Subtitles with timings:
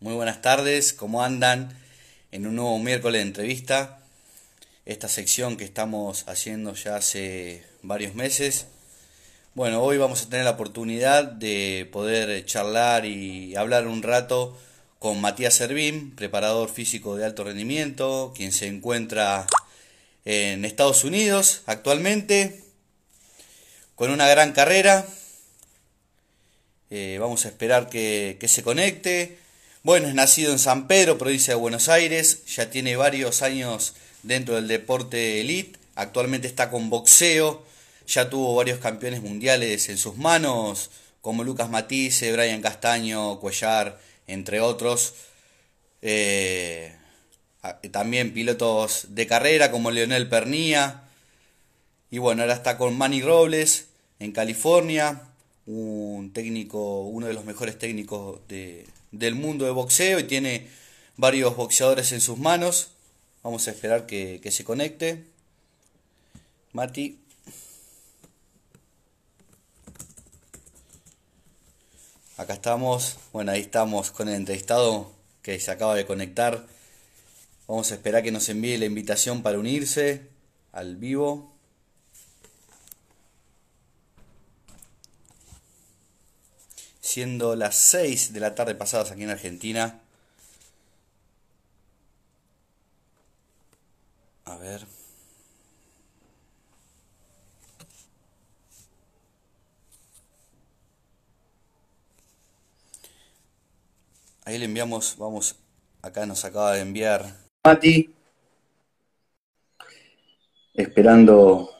[0.00, 1.76] Muy buenas tardes, ¿cómo andan?
[2.30, 3.98] En un nuevo miércoles de entrevista,
[4.86, 8.68] esta sección que estamos haciendo ya hace varios meses.
[9.54, 14.56] Bueno, hoy vamos a tener la oportunidad de poder charlar y hablar un rato
[15.00, 19.48] con Matías Servín, preparador físico de alto rendimiento, quien se encuentra
[20.24, 22.62] en Estados Unidos actualmente,
[23.96, 25.04] con una gran carrera.
[26.88, 29.47] Eh, vamos a esperar que, que se conecte.
[29.84, 34.56] Bueno, es nacido en San Pedro, provincia de Buenos Aires, ya tiene varios años dentro
[34.56, 37.64] del deporte elite, actualmente está con boxeo,
[38.04, 44.60] ya tuvo varios campeones mundiales en sus manos, como Lucas Matisse, Brian Castaño, Cuellar, entre
[44.60, 45.14] otros.
[46.02, 46.96] Eh,
[47.92, 51.04] también pilotos de carrera como Leonel Pernía.
[52.10, 55.22] Y bueno, ahora está con Manny Robles en California,
[55.66, 60.68] un técnico, uno de los mejores técnicos de, del mundo de boxeo y tiene
[61.16, 62.88] varios boxeadores en sus manos.
[63.42, 65.24] Vamos a esperar que, se conecte.
[66.72, 67.18] Mati.
[72.36, 73.16] Acá estamos.
[73.32, 76.66] Bueno, ahí estamos con el entrevistado que se acaba de conectar.
[77.66, 80.22] Vamos a esperar que nos envíe la invitación para unirse
[80.72, 81.57] al vivo.
[87.08, 90.00] Siendo las 6 de la tarde pasadas aquí en Argentina.
[94.44, 94.86] A ver.
[104.44, 105.56] Ahí le enviamos, vamos,
[106.02, 108.14] acá nos acaba de enviar Mati.
[110.74, 111.70] Esperando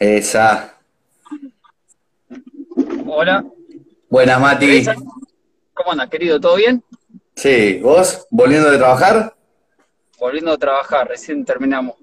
[0.00, 0.80] Esa.
[3.06, 3.44] Hola.
[4.08, 4.86] Buenas, Mati.
[5.74, 6.40] ¿Cómo andas, querido?
[6.40, 6.82] ¿Todo bien?
[7.36, 8.26] Sí, ¿vos?
[8.30, 9.36] ¿Volviendo de trabajar?
[10.18, 11.96] Volviendo a trabajar, recién terminamos.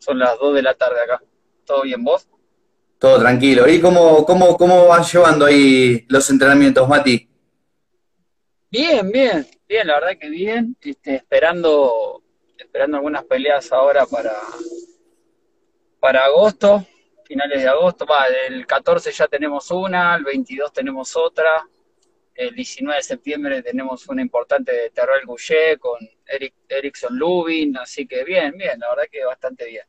[0.00, 1.22] Son las 2 de la tarde acá.
[1.64, 2.26] ¿Todo bien, vos?
[2.98, 3.68] Todo tranquilo.
[3.68, 7.30] ¿Y cómo, cómo, cómo vas llevando ahí los entrenamientos, Mati?
[8.68, 10.76] Bien, bien, bien, la verdad que bien.
[10.82, 12.20] Este, esperando,
[12.58, 14.34] esperando algunas peleas ahora para,
[16.00, 16.84] para agosto
[17.24, 21.66] finales de agosto, va, el 14 ya tenemos una, el 22 tenemos otra,
[22.34, 28.06] el 19 de septiembre tenemos una importante de Terrell Gouget con Eric, Erickson Lubin, así
[28.06, 29.84] que bien, bien, la verdad que bastante bien.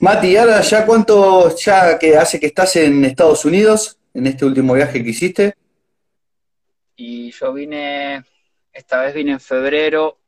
[0.00, 4.74] Mati, ahora ya cuánto ya que hace que estás en Estados Unidos, en este último
[4.74, 5.54] viaje que hiciste?
[6.96, 8.24] Y yo vine,
[8.72, 10.18] esta vez vine en febrero,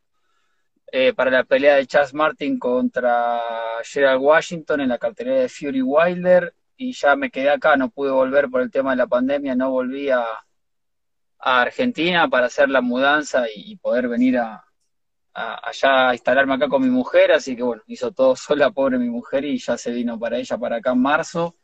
[0.93, 3.41] eh, para la pelea de Chas Martin contra
[3.85, 8.11] Gerald Washington en la cartelera de Fury Wilder y ya me quedé acá, no pude
[8.11, 10.25] volver por el tema de la pandemia, no volví a,
[11.43, 14.63] Argentina para hacer la mudanza y, poder venir a,
[15.33, 19.09] allá a instalarme acá con mi mujer, así que bueno, hizo todo sola, pobre mi
[19.09, 21.55] mujer, y ya se vino para ella para acá en marzo,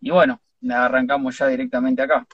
[0.00, 0.40] y bueno,
[0.70, 2.26] arrancamos ya directamente acá.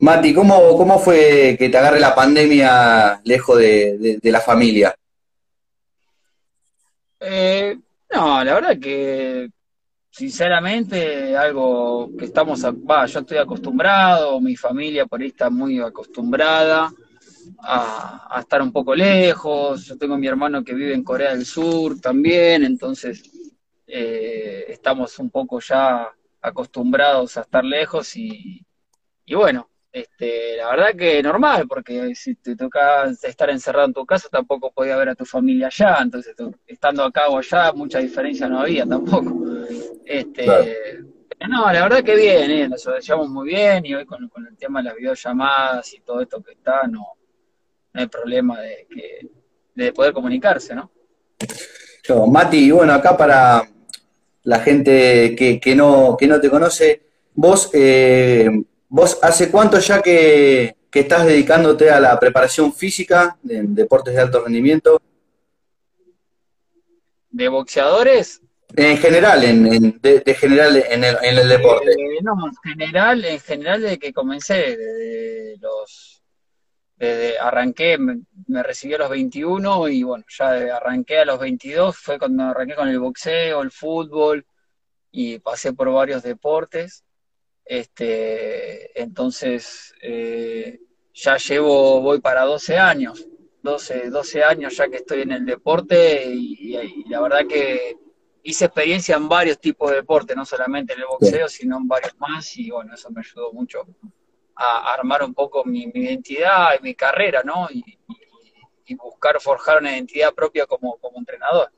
[0.00, 4.94] Mati, ¿cómo, cómo fue que te agarre la pandemia lejos de la familia?
[7.20, 7.76] Eh,
[8.14, 9.50] no, la verdad que
[10.10, 16.90] sinceramente algo que estamos, va, yo estoy acostumbrado, mi familia por ahí está muy acostumbrada
[17.60, 22.00] a, estar un poco lejos, yo tengo mi hermano que vive en Corea del Sur
[22.00, 23.22] también, entonces
[23.86, 26.08] eh, estamos un poco ya
[26.40, 28.64] acostumbrados a estar lejos y,
[29.24, 34.04] y bueno, este, la verdad que normal, porque si te toca estar encerrado en tu
[34.04, 36.34] casa, tampoco podía ver a tu familia allá, entonces
[36.66, 39.44] estando acá o allá, mucha diferencia no había tampoco.
[40.04, 42.68] Este, pero no, la verdad que bien, ¿eh?
[42.68, 46.42] nos llevamos muy bien y hoy con, el tema de las videollamadas y todo esto
[46.42, 47.06] que está, no,
[47.94, 49.28] hay problema de, que,
[49.74, 50.90] de poder comunicarse, ¿no?
[52.02, 53.68] Yo, Mati, bueno, acá para
[54.42, 57.02] la gente que, que, no, que no te conoce,
[57.34, 57.70] vos...
[57.72, 58.50] Eh,
[58.88, 64.42] ¿Vos hace cuánto ya que, estás dedicándote a la preparación física en deportes de alto
[64.42, 65.00] rendimiento?
[67.30, 68.42] ¿De boxeadores?
[68.74, 71.92] En general, en, de, general en el, en el deporte.
[71.92, 76.22] Eh, no, en general, en general desde que comencé, desde los
[76.96, 81.96] desde arranqué, me, me, recibí a los 21 y bueno, ya arranqué a los 22,
[81.96, 84.44] fue cuando arranqué con el boxeo, el fútbol
[85.12, 87.04] y pasé por varios deportes.
[87.68, 90.80] Este, entonces, eh,
[91.12, 93.26] ya llevo, voy para 12 años,
[93.62, 97.94] 12, 12 años ya que estoy en el deporte y, la verdad que
[98.42, 102.16] hice experiencia en varios tipos de deporte, no solamente en el boxeo, sino en varios
[102.18, 103.86] más, y bueno, eso me ayudó mucho
[104.56, 107.68] a armar un poco mi, identidad y mi carrera, ¿no?
[107.70, 107.84] Y,
[108.96, 111.70] buscar forjar una identidad propia como, como entrenador.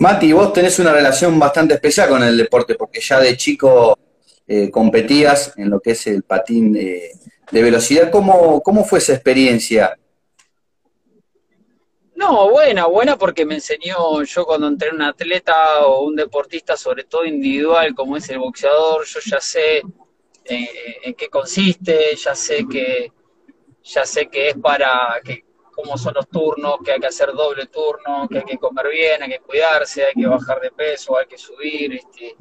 [0.00, 3.96] Mati, vos tenés una relación bastante especial con el deporte, porque ya de chico
[4.52, 7.12] eh, competías en lo que es el patín de
[7.52, 8.10] velocidad.
[8.10, 9.96] ¿Cómo, ¿Cómo fue esa experiencia?
[12.16, 17.04] No, buena, buena porque me enseñó yo cuando entré un atleta o un deportista, sobre
[17.04, 19.82] todo individual, como es el boxeador, yo ya sé
[20.44, 20.68] eh,
[21.04, 23.12] en qué consiste, ya sé que
[23.84, 27.66] ya sé que es para que cómo son los turnos, que hay que hacer doble
[27.66, 31.26] turno, que hay que comer bien, hay que cuidarse, hay que bajar de peso, hay
[31.26, 32.34] que subir, este,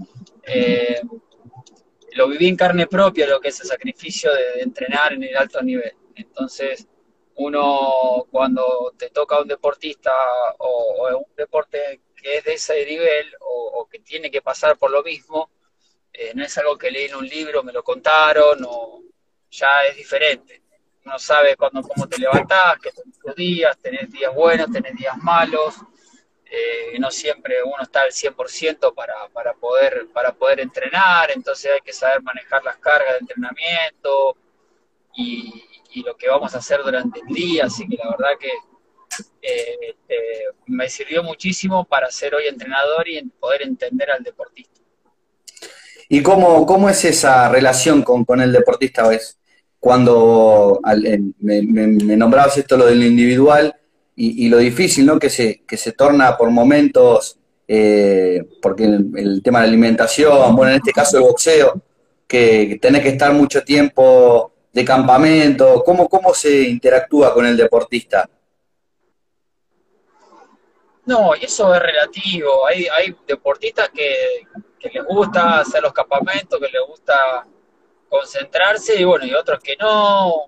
[0.43, 1.01] eh,
[2.13, 5.61] lo viví en carne propia lo que es el sacrificio de entrenar en el alto
[5.61, 5.93] nivel.
[6.15, 6.87] Entonces,
[7.35, 10.11] uno cuando te toca un deportista
[10.57, 15.01] o, un deporte que es de ese nivel o, que tiene que pasar por lo
[15.01, 15.49] mismo,
[16.13, 19.01] eh, no es algo que leí en un libro, me lo contaron, o
[19.49, 20.61] ya es diferente.
[21.05, 25.75] Uno sabe cuando, cómo te levantás, que tenés días, tenés días buenos, tenés días malos,
[26.51, 31.81] eh, no siempre uno está al 100% para, para, poder, para poder entrenar, entonces hay
[31.81, 34.35] que saber manejar las cargas de entrenamiento
[35.15, 35.65] y,
[36.05, 38.47] lo que vamos a hacer durante el día, así que la verdad que
[39.41, 44.79] eh, eh, me sirvió muchísimo para ser hoy entrenador y poder entender al deportista.
[46.07, 49.07] ¿Y cómo, cómo es esa relación con, con el deportista?
[49.07, 49.39] ¿ves?
[49.79, 50.79] Cuando
[51.39, 51.61] me,
[52.17, 53.78] nombrabas esto lo del individual
[54.21, 55.17] y, lo difícil ¿no?
[55.17, 57.37] que, se, que se torna por momentos,
[57.67, 61.81] eh, porque el, el, tema de alimentación, bueno, en este caso el boxeo,
[62.27, 65.83] que tenés que estar mucho tiempo de campamento?
[65.83, 68.29] ¿Cómo, ¿Cómo se interactúa con el deportista?
[71.05, 72.67] No, eso es relativo.
[72.67, 74.45] Hay, hay deportistas que,
[74.93, 77.45] les gusta hacer los campamentos, que les gusta
[78.07, 80.45] concentrarse, y bueno, y otros que no,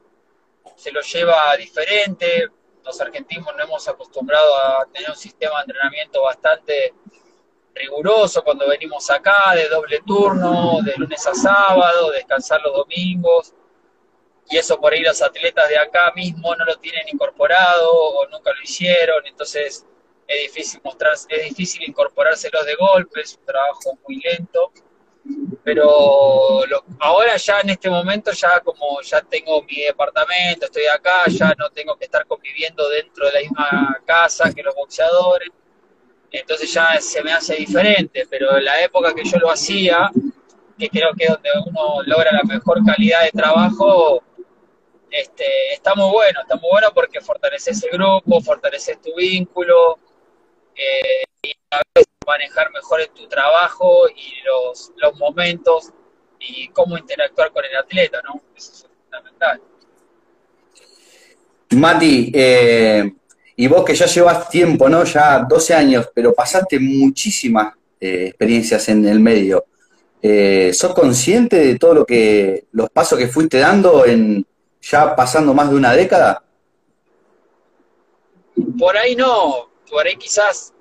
[0.76, 2.48] se lo lleva diferente.
[2.84, 6.94] Los argentinos no hemos acostumbrado a tener un sistema de entrenamiento bastante
[7.74, 13.54] riguroso cuando venimos acá, de doble turno, de lunes a sábado, descansar los domingos.
[14.50, 18.52] Y eso por ahí los atletas de acá mismo no lo tienen incorporado o nunca
[18.52, 19.86] lo hicieron, entonces
[20.28, 24.72] es difícil mostrar, es difícil incorporárselos de golpe, es un trabajo muy lento,
[25.64, 26.62] pero
[27.00, 31.70] ahora ya en este momento ya como ya tengo mi departamento, estoy acá, ya no
[31.70, 35.50] tengo que estar conviviendo dentro de la misma casa que los boxeadores,
[36.32, 40.10] entonces ya se me hace diferente, pero en la época que yo lo hacía,
[40.78, 44.24] que creo que es donde uno logra la mejor calidad de trabajo,
[45.12, 50.00] este, está muy bueno, está muy bueno porque fortaleces el grupo, fortaleces tu vínculo
[50.82, 55.92] eh, y a veces manejar mejor en tu trabajo y los, los momentos
[56.40, 58.42] y cómo interactuar con el atleta, ¿no?
[58.56, 59.62] Eso es fundamental.
[61.72, 63.14] Mati, eh,
[63.56, 65.04] y vos que ya llevas tiempo, ¿no?
[65.04, 69.66] Ya 12 años, pero pasaste muchísimas eh, experiencias en el medio.
[70.74, 74.46] ¿Sos consciente de todo lo que, los pasos que fuiste dando en,
[74.82, 76.44] ya pasando más de una década?
[78.78, 80.74] Por ahí no, por ahí quizás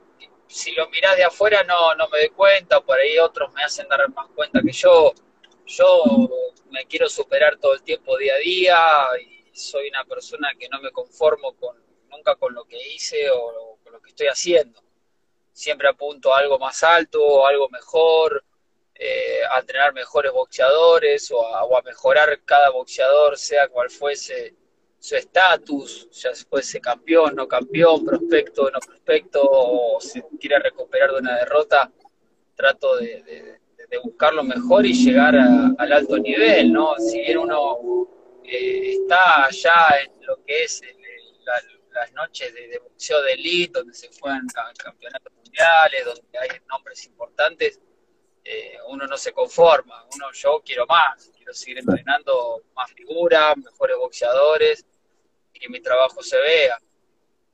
[0.47, 3.89] si lo mirás de afuera no, no me doy cuenta, por ahí otros me hacen
[3.89, 5.13] dar más cuenta que yo.
[5.67, 6.03] Yo
[6.71, 8.79] me quiero superar todo el tiempo día a día
[9.21, 11.77] y soy una persona que no me conformo con
[12.11, 14.83] nunca con lo que hice o con lo que estoy haciendo.
[15.53, 18.45] Siempre apunto a algo más alto, algo mejor,
[18.95, 24.55] eh, a entrenar mejores boxeadores o a, mejorar cada boxeador, sea cual fuese
[25.01, 31.19] su estatus, ya fuese campeón, no campeón, prospecto, no prospecto, o si quiere recuperar de
[31.19, 31.91] una derrota,
[32.55, 33.59] trato de,
[34.05, 36.95] buscar lo mejor y llegar al alto nivel, ¿no?
[36.97, 38.09] Si bien uno
[38.45, 40.81] eh, está allá en lo que es
[41.93, 44.47] las noches de, boxeo de elite, donde se juegan
[44.79, 47.81] campeonatos mundiales, donde hay nombres importantes,
[48.45, 53.97] eh, uno no se conforma, uno yo quiero más, quiero seguir entrenando más figuras, mejores
[53.97, 54.87] boxeadores,
[55.53, 56.79] que mi trabajo se vea.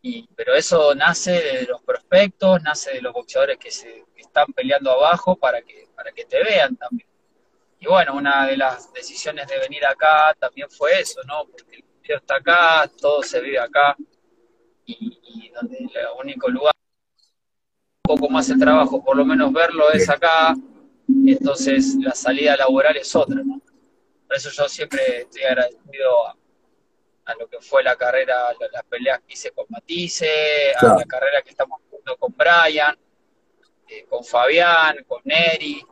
[0.02, 4.90] Y, pero eso nace de los prospectos, nace de los boxeadores que se están peleando
[4.92, 7.08] abajo para que, para que te vean también.
[7.80, 11.46] Y bueno, una de las decisiones de venir acá también fue eso, ¿no?
[11.46, 13.96] Porque el boxeo está acá, todo se vive acá,
[14.86, 16.72] y, y donde el único lugar
[18.08, 20.54] un poco más el trabajo, por lo menos verlo es acá,
[21.26, 23.60] entonces la salida laboral es otra, ¿no?
[24.26, 26.36] Por eso yo siempre estoy agradecido a,
[27.34, 31.50] lo que fue la carrera, las peleas que hice con Matisse, a la carrera que
[31.50, 32.96] estamos haciendo con Brian,
[33.88, 35.84] eh, con Fabián, con Neri,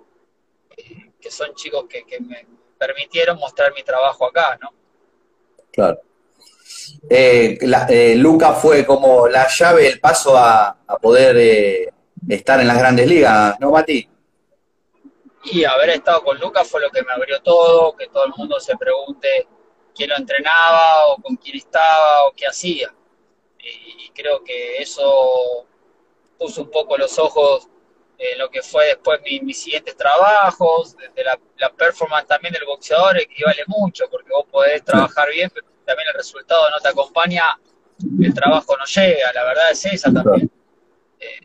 [0.77, 2.47] eh, que son chicos que, me
[2.79, 4.73] permitieron mostrar mi trabajo acá, ¿no?
[5.73, 6.01] Claro.
[7.09, 11.93] Eh, Luca fue como la llave, el paso a, poder
[12.29, 14.09] estar en las grandes ligas, ¿no, Mati?
[15.45, 18.59] Y haber estado con Luca fue lo que me abrió todo, que todo el mundo
[18.61, 19.47] se pregunte
[19.95, 22.93] quién lo entrenaba o con quién estaba o qué hacía.
[23.59, 25.67] Y, creo que eso
[26.39, 27.69] puso un poco los ojos
[28.17, 33.45] en lo que fue después mis siguientes trabajos, de la, performance también del boxeador, que
[33.45, 37.43] vale mucho, porque vos podés trabajar bien, pero también el resultado no te acompaña,
[38.21, 40.49] el trabajo no llega, la verdad es esa también.
[41.19, 41.41] Eh,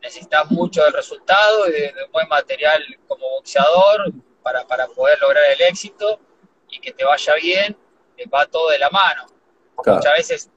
[0.00, 4.10] necesitas mucho del resultado y de, buen material como boxeador
[4.42, 6.18] para, para poder lograr el éxito
[6.70, 7.76] y que te vaya bien
[8.24, 9.26] va todo de la mano.
[9.76, 10.50] Muchas veces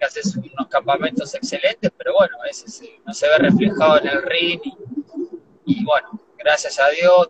[0.00, 4.22] haces unos campamentos excelentes, pero bueno, a veces eh, no se ve reflejado en el
[4.22, 4.60] ring
[5.64, 7.28] y, bueno, gracias a Dios.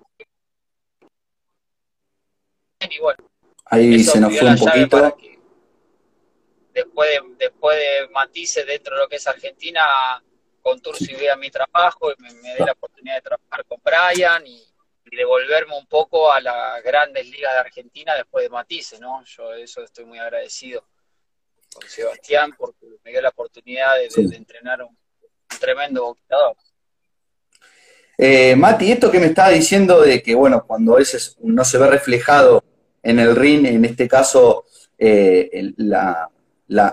[2.89, 3.29] Y bueno,
[3.65, 5.17] ahí se nos fue un poquito.
[6.73, 9.83] después de, después de matices dentro de lo que es Argentina,
[10.63, 14.47] con Turci vea mi trabajo y me, me dé la oportunidad de trabajar con Brian
[14.47, 14.66] y,
[15.11, 19.23] y devolverme un poco a las grandes ligas de Argentina después de Matisse, ¿no?
[19.25, 20.85] Yo eso estoy muy agradecido
[21.73, 24.97] con Sebastián porque me dio la oportunidad de, entrenar un,
[25.61, 26.57] tremendo boxeador.
[28.19, 31.77] Eh, Mati, esto que me estaba diciendo de que, bueno, cuando a veces no se
[31.79, 32.65] ve reflejado
[33.03, 34.65] en el ring, en este caso,
[34.99, 35.75] eh, el,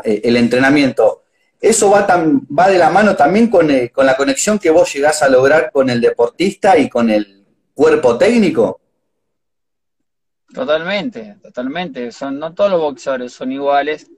[0.04, 1.24] eh, el, entrenamiento,
[1.60, 5.24] ¿eso va, va de la mano también con, eh, con la conexión que vos llegás
[5.24, 7.43] a lograr con el deportista y con el
[7.74, 8.80] cuerpo técnico?
[10.54, 12.12] Totalmente, totalmente.
[12.12, 14.10] Son, no todos los boxeadores son iguales.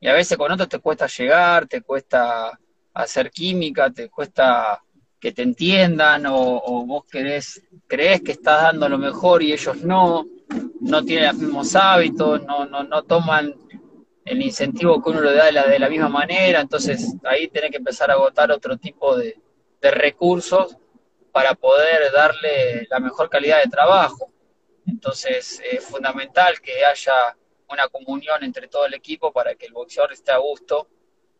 [0.00, 2.58] Y a veces con otros te cuesta llegar, te cuesta
[2.92, 4.82] hacer química, te cuesta
[5.18, 10.26] que te entiendan, o, vos querés, crees que estás dando lo mejor y ellos no,
[10.80, 13.54] no tienen los mismos hábitos, no, no, no toman
[14.24, 17.70] el incentivo que uno le da de la, de la misma manera, entonces ahí tenés
[17.70, 19.40] que empezar a agotar otro tipo de,
[19.80, 20.76] de recursos
[21.36, 24.32] para poder darle la mejor calidad de trabajo.
[24.86, 27.36] Entonces es fundamental que haya
[27.68, 30.88] una comunión entre todo el equipo para que el boxeador esté a gusto,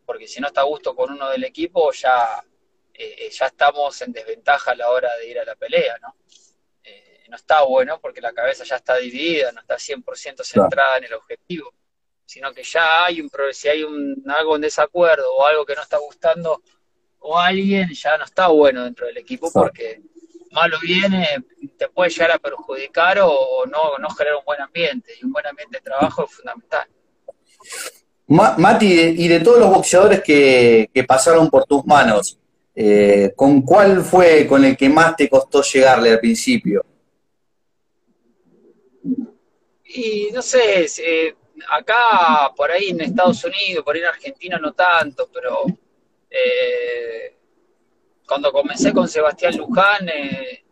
[0.05, 2.45] porque si no está a gusto con uno del equipo ya,
[2.93, 6.15] eh, ya estamos en desventaja a la hora de ir a la pelea, ¿no?
[6.85, 11.05] Eh, no está bueno porque la cabeza ya está dividida, no está 100% centrada en
[11.05, 11.73] el objetivo,
[12.27, 15.81] sino que ya hay un si hay un, algo en desacuerdo o algo que no
[15.81, 16.61] está gustando,
[17.29, 20.01] o alguien ya no está bueno dentro del equipo porque
[20.53, 21.27] malo viene,
[21.77, 25.13] te puede llegar a perjudicar o, no, no generar un buen ambiente.
[25.21, 26.87] Y un buen ambiente de trabajo es fundamental.
[28.29, 32.39] Mati, y de todos los boxeadores que, pasaron por tus manos,
[32.75, 36.85] eh, ¿con cuál fue con el que más te costó llegarle al principio?
[39.85, 41.35] Y no sé, eh,
[41.71, 45.65] acá por ahí en Estados Unidos, por ahí en Argentina no tanto, pero
[46.31, 47.37] eh,
[48.27, 50.65] cuando comencé con Sebastián Luján, eh,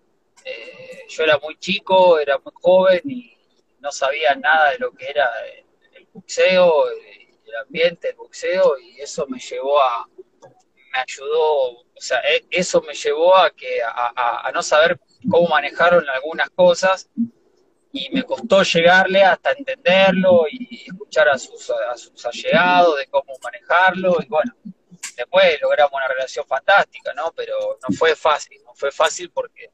[0.44, 3.36] eh, yo era muy chico, era muy joven y
[3.78, 5.28] no sabía nada de lo que era
[5.92, 10.08] el, boxeo, el, ambiente del boxeo, y eso me llevó a,
[10.92, 14.98] me ayudó, o sea, e, eso me llevó a que a, no saber
[15.30, 17.08] cómo manejaron algunas cosas
[17.92, 23.32] y me costó llegarle hasta entenderlo y escuchar a sus, a sus allegados de cómo
[23.40, 24.52] manejarlo y bueno,
[25.16, 27.32] después logramos una relación fantástica, ¿no?
[27.34, 29.70] Pero no fue fácil, no fue fácil porque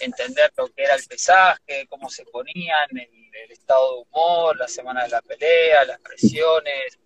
[0.00, 5.04] entender lo que era el pesaje, cómo se ponían, el, estado de humor, la semana
[5.04, 6.98] de la pelea, las presiones,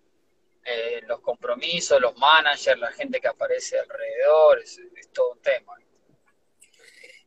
[0.63, 4.79] eh, los compromisos, los managers, la gente que aparece alrededor, es,
[5.13, 5.73] todo un tema.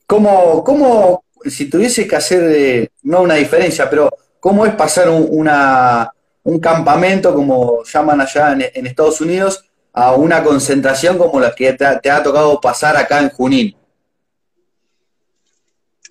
[0.07, 4.11] ¿Cómo, si tuviese que hacer, no una diferencia, pero
[4.41, 5.49] cómo es pasar un,
[6.43, 9.67] un campamento, como llaman allá en Estados Unidos,
[9.99, 13.76] a una concentración como la que te, ha tocado pasar acá en Junín?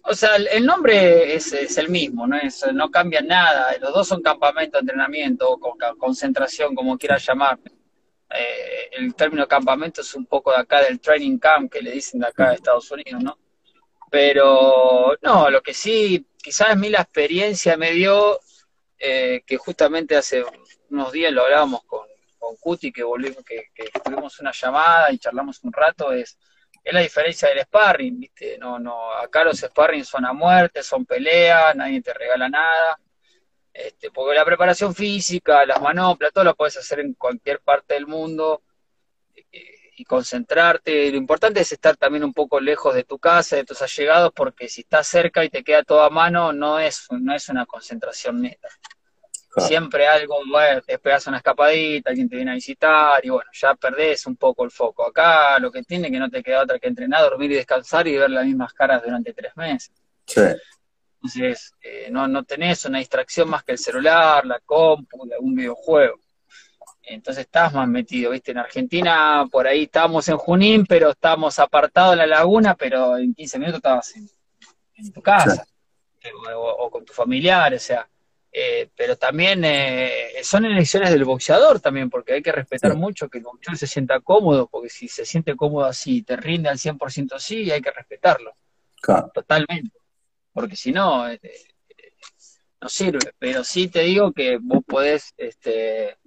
[0.03, 2.38] O sea, el nombre es, el mismo, ¿no?
[2.38, 3.77] Es, no cambia nada.
[3.79, 5.60] Los dos son campamento, entrenamiento, o
[5.98, 7.60] concentración, como quieras llamar.
[8.29, 12.20] Eh, el término campamento es un poco de acá del training camp que le dicen
[12.20, 13.38] de acá de Estados Unidos, ¿no?
[14.12, 18.39] Pero no, lo que sí, quizás a mí la experiencia me dio,
[19.00, 20.44] eh, que justamente hace
[20.89, 22.06] unos días lo hablábamos con,
[22.48, 23.72] con Cuti, que, volvimos, que,
[24.04, 26.38] tuvimos una llamada y charlamos un rato, es,
[26.82, 28.58] es la diferencia del sparring, ¿viste?
[28.58, 32.98] No, no, acá los sparring son a muerte, son peleas, nadie te regala nada.
[33.74, 38.08] Este, porque la preparación física, las manoplas, todo lo puedes hacer en cualquier parte del
[38.08, 38.63] mundo.
[40.00, 41.12] y concentrarte.
[41.12, 44.70] Lo importante es estar también un poco lejos de tu casa, de tus allegados, porque
[44.70, 48.42] si estás cerca y te queda todo a mano, no es, no es una concentración
[48.42, 48.70] neta.
[49.57, 53.75] Siempre algo, bueno, te pegas una escapadita, alguien te viene a visitar y bueno, ya
[53.75, 55.07] perdés un poco el foco.
[55.07, 58.17] Acá lo que tiene que no te queda otra que entrenar, dormir y descansar y
[58.17, 59.91] ver las mismas caras durante tres meses.
[60.25, 60.41] Sí.
[61.15, 66.19] Entonces, eh, no, no tenés una distracción más que el celular, la compu, algún videojuego.
[67.09, 68.51] Entonces estás más metido, ¿viste?
[68.51, 73.33] En Argentina, por ahí estábamos en Junín, pero estábamos apartados de la laguna, pero en
[73.33, 75.65] 15 minutos estabas en, tu casa,
[76.55, 78.07] o, con tu familiar, o sea.
[78.59, 83.37] Eh, pero también eh, son elecciones del boxeador también, porque hay que respetar mucho que
[83.37, 87.37] el boxeador se sienta cómodo, porque si se siente cómodo así, te rinde al 100%
[87.37, 88.51] sí, hay que respetarlo.
[89.31, 89.91] Totalmente.
[90.51, 91.39] Porque si no, eh,
[92.81, 93.19] no sirve.
[93.37, 96.17] Pero sí te digo que vos podés este,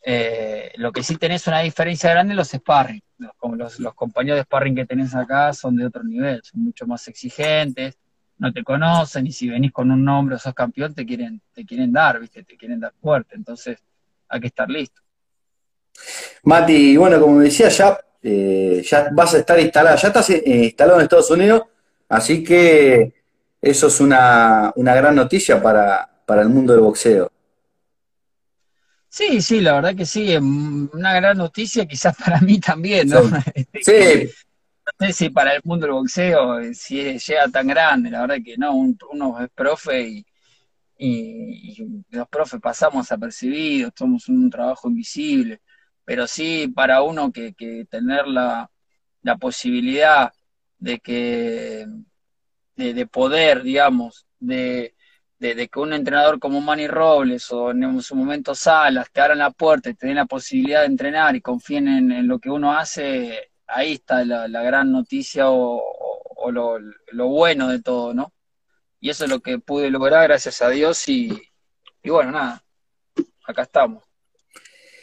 [0.00, 3.02] eh, lo que sí tenés una diferencia grande los sparring.
[3.18, 7.06] Los, los, compañeros de sparring que tenés acá son de otro nivel, son mucho más
[7.08, 7.98] exigentes,
[8.38, 11.64] no te conocen y si venís con un nombre o sos campeón te quieren, te
[11.64, 12.42] quieren dar, ¿viste?
[12.42, 13.34] Te quieren dar fuerte.
[13.36, 13.78] Entonces
[14.28, 15.00] hay que estar listo.
[16.42, 20.98] Mati, bueno, como decía, ya, eh, ya vas a estar instalado, ya estás eh, instalado
[20.98, 21.62] en Estados Unidos,
[22.08, 23.14] así que
[23.60, 27.32] eso es una, una gran noticia para, para el mundo del boxeo.
[29.08, 33.22] Sí, sí, la verdad que sí, una gran noticia, quizás para mí también, ¿no?
[33.80, 34.30] Sí.
[34.86, 38.38] No sé si para el mundo del boxeo, eh, si llega tan grande, la verdad
[38.44, 40.26] que no, uno es profe y,
[42.10, 45.60] los profes pasamos apercibidos, somos un trabajo invisible,
[46.04, 47.52] pero sí para uno que,
[47.90, 48.70] tener la,
[49.40, 50.32] posibilidad
[50.78, 51.86] de que,
[52.76, 54.96] de poder, digamos, de,
[55.38, 59.50] de, que un entrenador como Manny Robles o en su momento Salas te abran la
[59.50, 63.50] puerta y te den la posibilidad de entrenar y confíen en, lo que uno hace,
[63.66, 65.82] ahí está la, gran noticia o,
[66.50, 68.32] lo, bueno de todo, ¿no?
[69.00, 71.30] Y eso es lo que pude lograr, gracias a Dios, y,
[72.04, 72.62] bueno, nada,
[73.46, 74.04] acá estamos.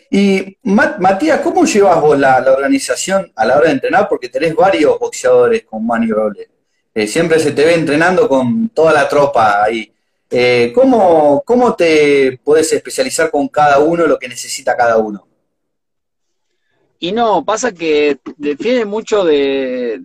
[0.10, 4.08] Y Matías, ¿cómo llevas vos la, organización a la hora de entrenar?
[4.08, 6.50] Porque tenés varios boxeadores con Manny Robles.
[6.94, 9.92] Eh, siempre se te ve entrenando con toda la tropa ahí.
[10.30, 15.28] Eh, ¿cómo, te puedes especializar con cada uno lo que necesita cada uno?
[17.04, 20.00] Y no, pasa que depende mucho de,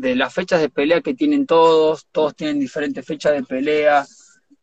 [0.00, 4.06] las fechas de pelea que tienen todos, todos tienen diferentes fechas de pelea,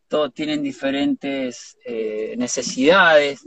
[0.07, 3.45] todos tienen diferentes eh, necesidades,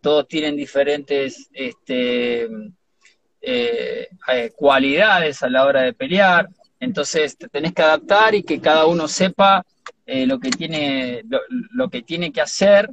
[0.00, 2.48] todos tienen diferentes este,
[3.42, 4.08] eh,
[4.54, 9.08] cualidades a la hora de pelear, entonces te tenés que adaptar y que cada uno
[9.08, 9.66] sepa
[10.06, 11.24] eh, lo, que tiene,
[11.72, 12.88] lo, que tiene que hacer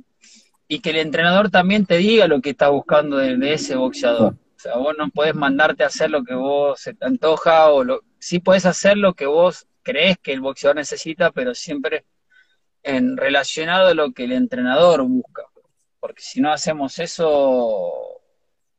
[0.72, 4.36] y que el entrenador también te diga lo que está buscando de, ese boxeador.
[4.36, 7.84] O sea, vos no podés mandarte a hacer lo que vos se te antoja, o
[7.84, 12.06] lo, sí podés hacer lo que vos crees que el boxeador necesita, pero siempre
[12.84, 15.44] en relacionado a lo que el entrenador busca.
[16.00, 17.92] Porque si no hacemos eso,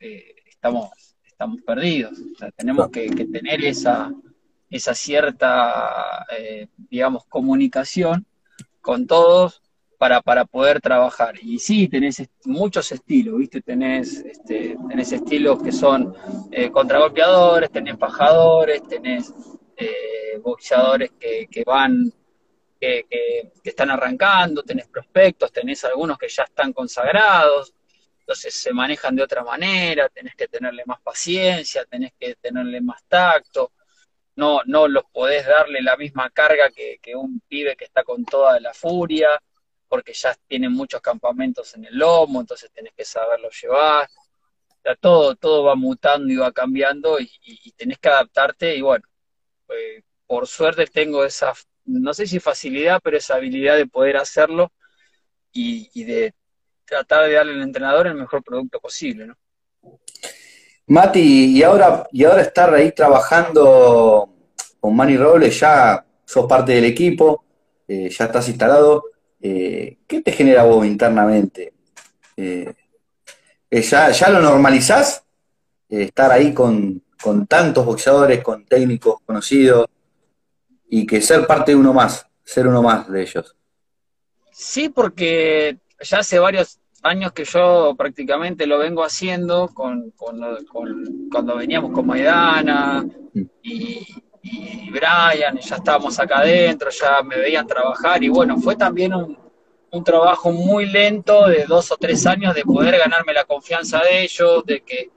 [0.00, 0.88] eh, estamos,
[1.26, 2.18] estamos perdidos.
[2.18, 4.10] O sea, tenemos que tener esa,
[4.70, 8.24] esa cierta, eh, digamos, comunicación
[8.80, 9.61] con todos
[10.02, 11.36] para, para poder trabajar.
[11.40, 13.62] Y sí, tenés muchos estilos, ¿viste?
[13.62, 16.12] Tenés, este, tenés estilos que son
[16.50, 19.32] eh, contragolpeadores, tenés pajadores, tenés
[19.76, 22.12] eh, boxeadores que, que van,
[22.80, 23.06] que,
[23.62, 27.72] están arrancando, tenés prospectos, tenés algunos que ya están consagrados,
[28.18, 33.04] entonces se manejan de otra manera, tenés que tenerle más paciencia, tenés que tenerle más
[33.06, 33.70] tacto
[34.36, 38.58] no, no los podés darle la misma carga que, un pibe que está con toda
[38.60, 39.28] la furia,
[39.92, 44.08] porque ya tienen muchos campamentos en el lomo, entonces tenés que saberlo llevar.
[44.98, 47.28] todo, todo va mutando y va cambiando y,
[47.76, 49.04] tenés que adaptarte y bueno,
[49.66, 51.52] pues, por suerte tengo esa,
[51.84, 54.72] no sé si facilidad, pero esa habilidad de poder hacerlo
[55.52, 56.32] y, y de
[56.86, 59.36] tratar de darle al entrenador el mejor producto posible, ¿no?
[60.86, 64.32] Mati, y ahora, y ahora estar ahí trabajando
[64.80, 67.44] con Manny Robles, ya sos parte del equipo,
[67.86, 69.11] eh, ya estás instalado.
[69.42, 71.74] Eh, ¿Qué te genera vos internamente?
[72.36, 72.72] Eh,
[73.70, 75.24] ya, ¿Ya lo normalizás?
[75.88, 79.86] estar ahí con, con tantos boxeadores, con técnicos conocidos,
[80.88, 83.56] y que ser parte de uno más, ser uno más de ellos.
[84.50, 91.92] Sí, porque ya hace varios años que yo prácticamente lo vengo haciendo con, cuando veníamos
[91.92, 93.06] con Maidana
[93.62, 94.06] y,
[94.42, 99.40] Brian, ya estábamos acá adentro, ya me veían trabajar y bueno, fue también un,
[100.04, 104.64] trabajo muy lento de dos o tres años de poder ganarme la confianza de ellos,
[104.64, 105.10] de que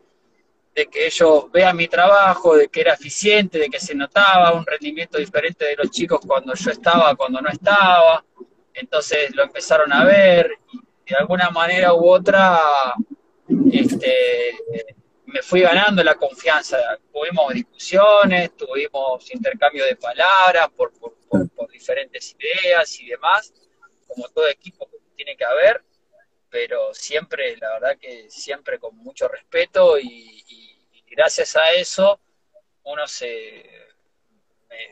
[0.75, 4.65] de que ellos vean mi trabajo, de que era eficiente, de que se notaba un
[4.65, 8.25] rendimiento diferente de los chicos cuando yo estaba, cuando no estaba.
[8.73, 10.51] Entonces lo empezaron a ver
[11.05, 12.59] y de alguna manera u otra
[13.71, 14.59] este,
[15.35, 16.77] me fui ganando la confianza.
[17.11, 23.53] Tuvimos discusiones, tuvimos intercambio de palabras por, por, diferentes ideas y demás,
[24.07, 25.83] como todo equipo tiene que haber,
[26.49, 30.41] pero siempre, la verdad que siempre con mucho respeto y,
[31.07, 32.19] gracias a eso
[32.83, 33.63] uno se,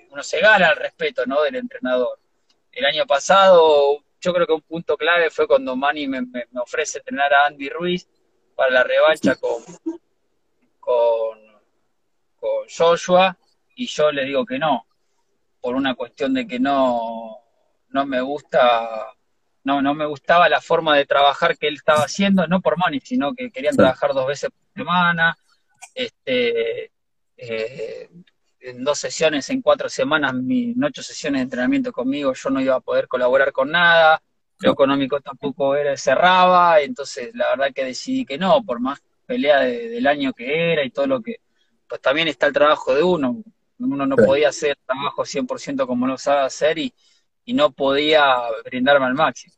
[0.10, 1.41] uno se gana el respeto ¿no?
[1.41, 2.19] del entrenador.
[2.71, 6.97] El año pasado, yo creo que un punto clave fue cuando Manny me, me ofrece
[6.97, 8.08] entrenar a Andy Ruiz
[8.56, 9.63] para la revancha con,
[10.84, 11.39] con,
[12.36, 13.38] con Joshua
[13.76, 14.86] y yo le digo que no,
[15.62, 17.38] por una cuestión de que no,
[17.89, 19.13] no me gusta,
[19.63, 23.00] no, no me gustaba la forma de trabajar que él estaba haciendo, no por money,
[23.00, 25.38] sino que querían trabajar dos veces por semana,
[25.96, 26.91] este,
[27.38, 28.10] eh,
[28.60, 32.76] en dos sesiones, en cuatro semanas, en ocho sesiones de entrenamiento conmigo, yo no iba
[32.76, 34.22] a poder colaborar con nada,
[34.60, 39.62] lo económico tampoco era, cerraba, entonces la verdad que decidí que no, por más pelea
[39.62, 41.38] del año que era y todo lo que,
[41.88, 43.43] pues también está el trabajo de uno,
[43.79, 46.93] uno no podía hacer el trabajo 100% como lo sabe hacer y,
[47.47, 48.23] no podía
[48.63, 49.53] brindarme al máximo.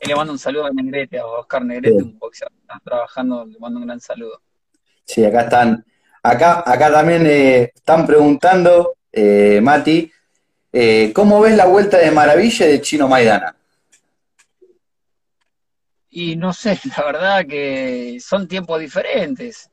[0.00, 3.46] Y le mando un saludo a Negrete, a Oscar Negrete, un boxeador que está trabajando,
[3.46, 4.42] le mando un gran saludo.
[5.06, 5.84] Sí, acá están,
[6.22, 10.12] acá, acá también eh, están preguntando, eh, Mati,
[10.70, 13.56] eh, ¿cómo ves la vuelta de maravilla de Chino Maidana?
[16.10, 19.70] Y no sé, la verdad que son tiempos diferentes.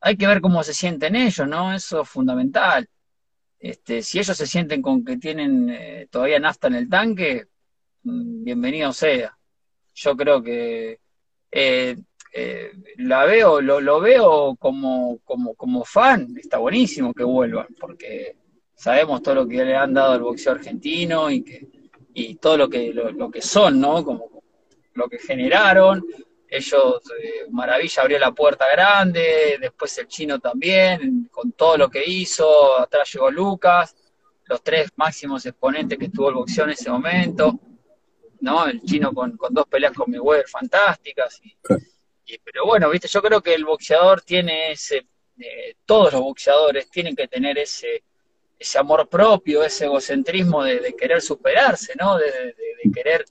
[0.00, 1.74] Hay que ver cómo se sienten ellos, ¿no?
[1.74, 2.88] Eso es fundamental.
[3.58, 7.46] Este, si ellos se sienten con que tienen eh, todavía nafta en el tanque,
[8.02, 9.36] mm, bienvenido sea.
[9.94, 11.00] Yo creo que
[11.50, 11.96] eh,
[12.32, 18.36] eh, la veo, lo, lo veo como, como, como fan, está buenísimo que vuelvan, porque
[18.74, 21.68] sabemos todo lo que le han dado al boxeo argentino y que
[22.14, 24.04] y todo lo que lo, lo que son, ¿no?
[24.04, 24.33] Como,
[24.94, 26.04] lo que generaron.
[26.48, 32.02] Ellos, eh, Maravilla abrió la puerta grande, después el chino también, con todo lo que
[32.06, 33.96] hizo, atrás llegó Lucas,
[34.44, 37.58] los tres máximos exponentes que tuvo el boxeo en ese momento,
[38.40, 38.66] ¿no?
[38.66, 41.40] El chino con, dos peleas con Mayweather fantásticas.
[42.26, 45.06] Y, pero bueno, viste, yo creo que el boxeador tiene ese,
[45.38, 48.04] eh, todos los boxeadores tienen que tener ese,
[48.58, 52.16] ese amor propio, ese egocentrismo de, querer superarse, ¿no?
[52.16, 53.24] de, de querer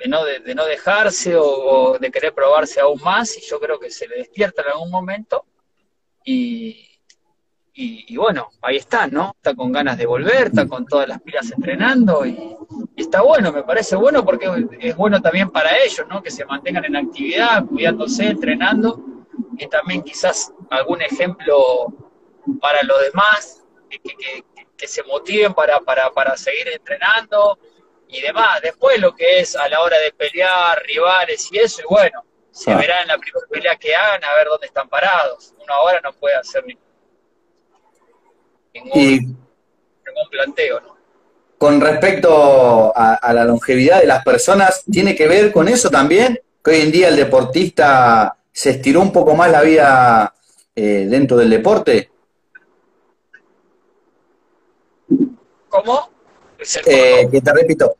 [0.00, 3.90] de no, de, no dejarse o, de querer probarse aún más y yo creo que
[3.90, 5.44] se le despierta en algún momento
[6.24, 6.86] y,
[7.72, 9.32] y, bueno, ahí está, ¿no?
[9.36, 12.56] Está con ganas de volver, está con todas las pilas entrenando y,
[12.96, 16.22] está bueno, me parece bueno porque es bueno también para ellos, ¿no?
[16.22, 19.02] Que se mantengan en actividad, cuidándose, entrenando
[19.56, 21.86] y también quizás algún ejemplo
[22.60, 24.00] para los demás, que,
[24.76, 27.58] que, se motiven para, para, para seguir entrenando
[28.10, 28.60] y demás.
[28.62, 32.70] Después lo que es a la hora de pelear, rivales y eso, y bueno, se
[32.70, 32.76] ah.
[32.76, 35.54] verá en la primera pelea que hagan a ver dónde están parados.
[35.62, 36.64] Uno ahora no puede hacer
[38.74, 39.38] ningún,
[40.30, 41.00] planteo, ¿no?
[41.58, 46.40] Con respecto a, la longevidad de las personas, ¿tiene que ver con eso también?
[46.64, 50.34] Que hoy en día el deportista se estiró un poco más la vida
[50.74, 52.10] eh, dentro del deporte.
[55.68, 56.10] ¿Cómo?
[56.86, 57.96] Eh, que te repito,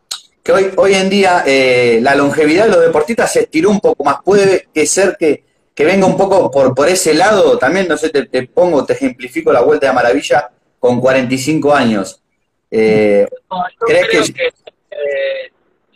[0.50, 4.04] que hoy, hoy en día eh, la longevidad de los deportistas se estiró un poco
[4.04, 4.18] más.
[4.24, 5.44] Puede que ser que,
[5.76, 7.56] venga un poco por, por ese lado.
[7.58, 12.22] También, no sé, te, pongo, te ejemplifico la vuelta de maravilla con 45 años.
[12.70, 14.50] Eh, yo, creo que,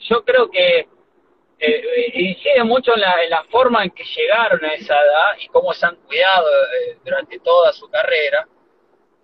[0.08, 0.88] yo creo que
[2.14, 5.72] incide mucho en la, en la, forma en que llegaron a esa edad y cómo
[5.74, 6.46] se han cuidado
[7.04, 8.48] durante toda su carrera.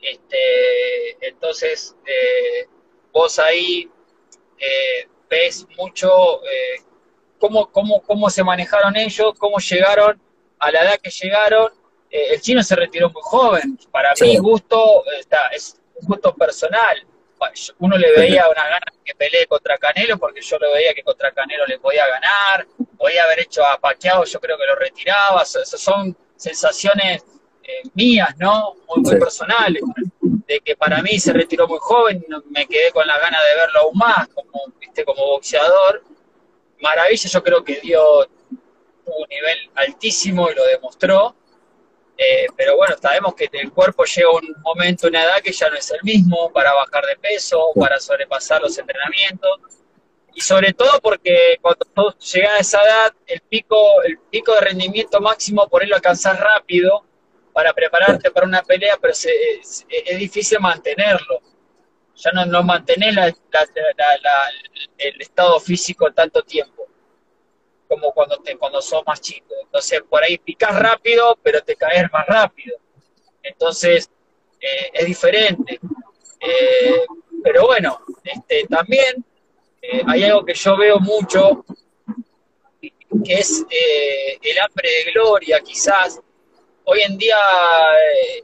[0.01, 1.97] Este, entonces,
[3.13, 3.89] vos ahí
[4.61, 6.83] eh, ves mucho eh,
[7.39, 10.21] cómo, cómo, cómo se manejaron ellos, cómo llegaron
[10.59, 11.73] a la edad que llegaron.
[12.11, 17.07] Eh, el chino se retiró muy joven, para mí gusto, está, es un gusto personal.
[17.79, 21.33] Uno le veía una ganas que pelee contra Canelo porque yo le veía que contra
[21.33, 22.67] Canelo le podía ganar,
[22.99, 27.25] podía haber hecho a Paquiao, yo creo que lo retiraba, esas son sensaciones
[27.95, 28.75] mías, ¿no?
[28.89, 29.81] Muy, muy personales
[30.51, 33.81] de que para mí se retiró muy joven, me quedé con la gana de verlo
[33.83, 35.05] aún más, como, ¿viste?
[35.05, 36.03] como boxeador.
[36.81, 38.27] Maravilla, yo creo que dio
[39.05, 41.37] un nivel altísimo y lo demostró.
[42.17, 45.77] Eh, pero bueno, sabemos que el cuerpo llega un momento, una edad que ya no
[45.77, 49.61] es el mismo para bajar de peso, para sobrepasar los entrenamientos.
[50.35, 55.21] Y sobre todo porque cuando llegas a esa edad, el pico, el pico de rendimiento
[55.21, 57.05] máximo por él lo alcanzás rápido
[57.61, 59.87] para prepararte para una pelea, pero es,
[60.19, 61.43] difícil mantenerlo.
[62.17, 63.15] Ya no, no mantenés
[64.97, 66.87] el estado físico tanto tiempo
[67.87, 69.53] como cuando, te, cuando sos más chico.
[69.63, 72.79] Entonces, por ahí picas rápido, pero te caes más rápido.
[73.43, 74.09] Entonces,
[74.59, 75.79] eh, es diferente.
[76.41, 77.05] Eh,
[77.45, 79.23] pero bueno, este, también
[79.83, 81.63] eh, hay algo que yo veo mucho,
[83.23, 86.23] que es el hambre de gloria, quizás.
[86.93, 87.39] Hoy en día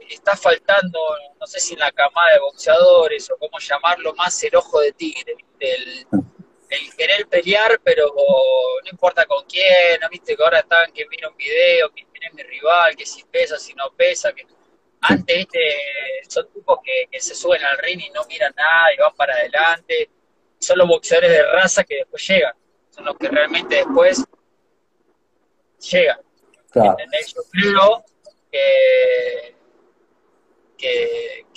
[0.09, 0.97] está faltando,
[1.37, 4.93] no sé si en la camada de boxeadores o cómo llamarlo, más el ojo de
[4.93, 6.07] tigre, del,
[6.69, 11.27] el querer pelear, pero no importa con quién, ¿no viste que ahora están que mira
[11.27, 14.47] un video, que tiene mi rival, que si pesa, si no pesa, que
[15.01, 15.59] antes, viste,
[16.29, 20.09] son tipos que, se suben al ring y no miran nada y van para adelante,
[20.57, 22.53] son los boxeadores de raza que después llegan,
[22.91, 24.23] son los que realmente después
[25.81, 26.21] llegan.
[26.71, 26.95] Claro.
[27.35, 28.05] Yo creo
[28.51, 29.57] que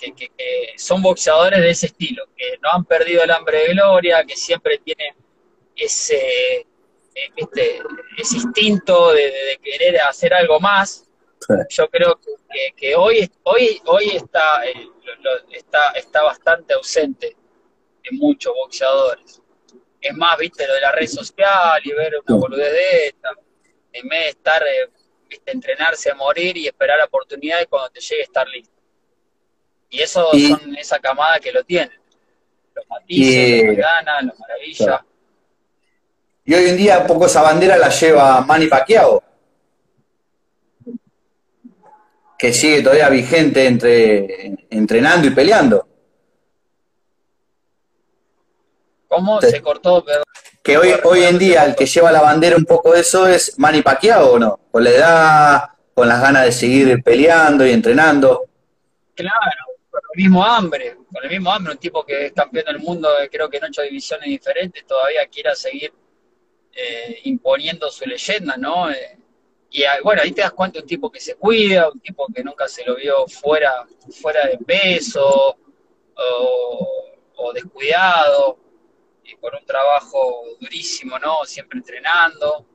[0.01, 4.37] que, son boxeadores de ese estilo, que no han perdido el hambre de gloria, que
[4.37, 5.15] siempre tienen
[5.77, 6.67] ese,
[7.37, 7.83] este,
[8.17, 11.07] ese instinto de, querer hacer algo más.
[11.71, 12.19] Yo creo
[12.77, 14.89] que, hoy, hoy, hoy está, eh,
[15.53, 17.37] está, está bastante ausente
[18.05, 19.41] en muchos boxeadores.
[20.01, 23.31] Es más, viste, lo de la red social y ver una boludez de esta,
[23.93, 24.89] en vez de estar, eh,
[25.31, 28.75] viste, entrenarse a morir y esperar la oportunidad y cuando te llegue estar listo.
[29.89, 31.93] Y eso son esa camada que lo tiene.
[32.75, 35.01] Los matices, los ganas, los maravillas.
[36.45, 39.23] Y hoy en día un poco esa bandera la lleva Manny Pacquiao.
[42.39, 45.87] Que sigue todavía vigente entre entrenando y peleando.
[49.09, 49.41] ¿Cómo?
[49.41, 50.23] Se cortó, pero...
[50.63, 53.59] Que hoy, hoy en día el que lleva la bandera un poco de eso es
[53.59, 54.61] Manny Pacquiao, ¿o no?
[54.71, 58.47] Con la edad, con las ganas de seguir peleando y entrenando.
[59.15, 62.79] Claro, con el mismo hambre, con el mismo hambre, un tipo que es campeón del
[62.79, 65.93] mundo, creo que en ocho divisiones diferentes, todavía quiera seguir
[66.73, 68.91] eh, imponiendo su leyenda, ¿no?
[68.91, 69.19] Eh,
[69.71, 72.27] y ah, bueno, ahí te das cuenta de un tipo que se cuida, un tipo
[72.35, 73.87] que nunca se lo vio fuera,
[74.21, 75.57] fuera de peso
[76.17, 78.59] o, descuidado,
[79.31, 81.45] y con un trabajo durísimo, ¿no?
[81.45, 82.67] Siempre entrenando.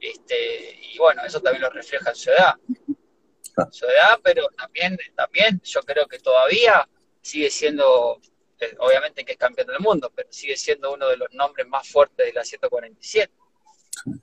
[0.00, 2.54] Este, y bueno, eso también lo refleja en su edad
[3.70, 6.88] su edad, pero también, también yo creo que todavía
[7.20, 8.20] sigue siendo,
[8.58, 11.88] eh, obviamente que es campeón del mundo, pero sigue siendo uno de los nombres más
[11.88, 13.32] fuertes de la 147.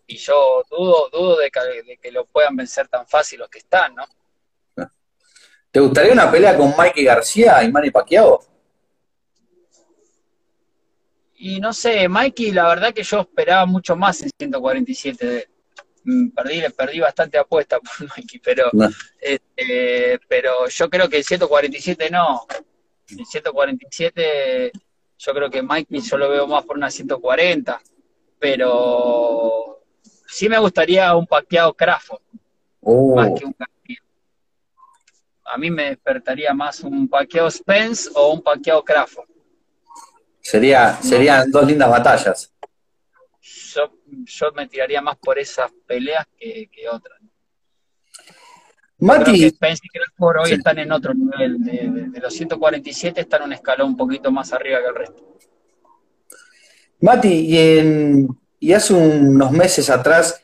[0.07, 4.05] Y yo dudo, dudo de que, lo puedan vencer tan fácil los que están, ¿no?
[5.71, 8.43] ¿Te gustaría una pelea con Mikey García y Manny Pacquiao?
[11.41, 15.47] Y no sé, Mikey, la verdad que yo esperaba mucho más en 147 de él.
[16.03, 18.69] Mm, perdí, perdí bastante apuesta por Mikey, pero,
[19.21, 22.45] este, pero yo creo que el 147 no.
[23.09, 24.71] El 147
[25.17, 27.81] yo creo que Mikey yo lo veo más por una 140,
[28.37, 29.81] pero
[30.27, 32.21] sí me gustaría un paqueado Crawford,
[32.81, 33.15] oh.
[33.15, 33.55] más que un
[35.45, 39.28] A mí me despertaría más un paqueado Spence o un paqueado Crawford.
[40.49, 42.51] Sería, serían dos lindas batallas
[44.25, 47.19] yo, me tiraría más por esas peleas que, otras.
[48.99, 49.49] Mati.
[49.49, 51.63] Spence y Crawford hoy están en otro nivel.
[51.63, 55.37] De, los 147 están un escalón un poquito más arriba que el resto.
[57.01, 58.27] Mati, y,
[58.59, 60.43] y hace unos meses atrás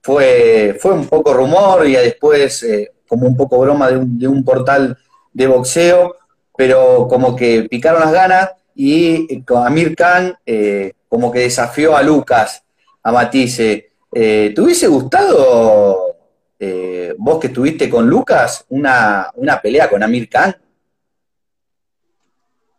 [0.00, 4.28] fue, fue un poco rumor y después eh, como un poco broma de un, de
[4.28, 4.96] un, portal
[5.32, 6.16] de boxeo,
[6.56, 12.02] pero como que picaron las ganas y eh, Amir Khan eh, como que desafió a
[12.02, 12.62] Lucas,
[13.02, 13.92] a Matisse.
[14.12, 16.16] Eh, ¿Te hubiese gustado,
[16.58, 20.56] eh, vos que estuviste con Lucas, una, pelea con Amir Khan?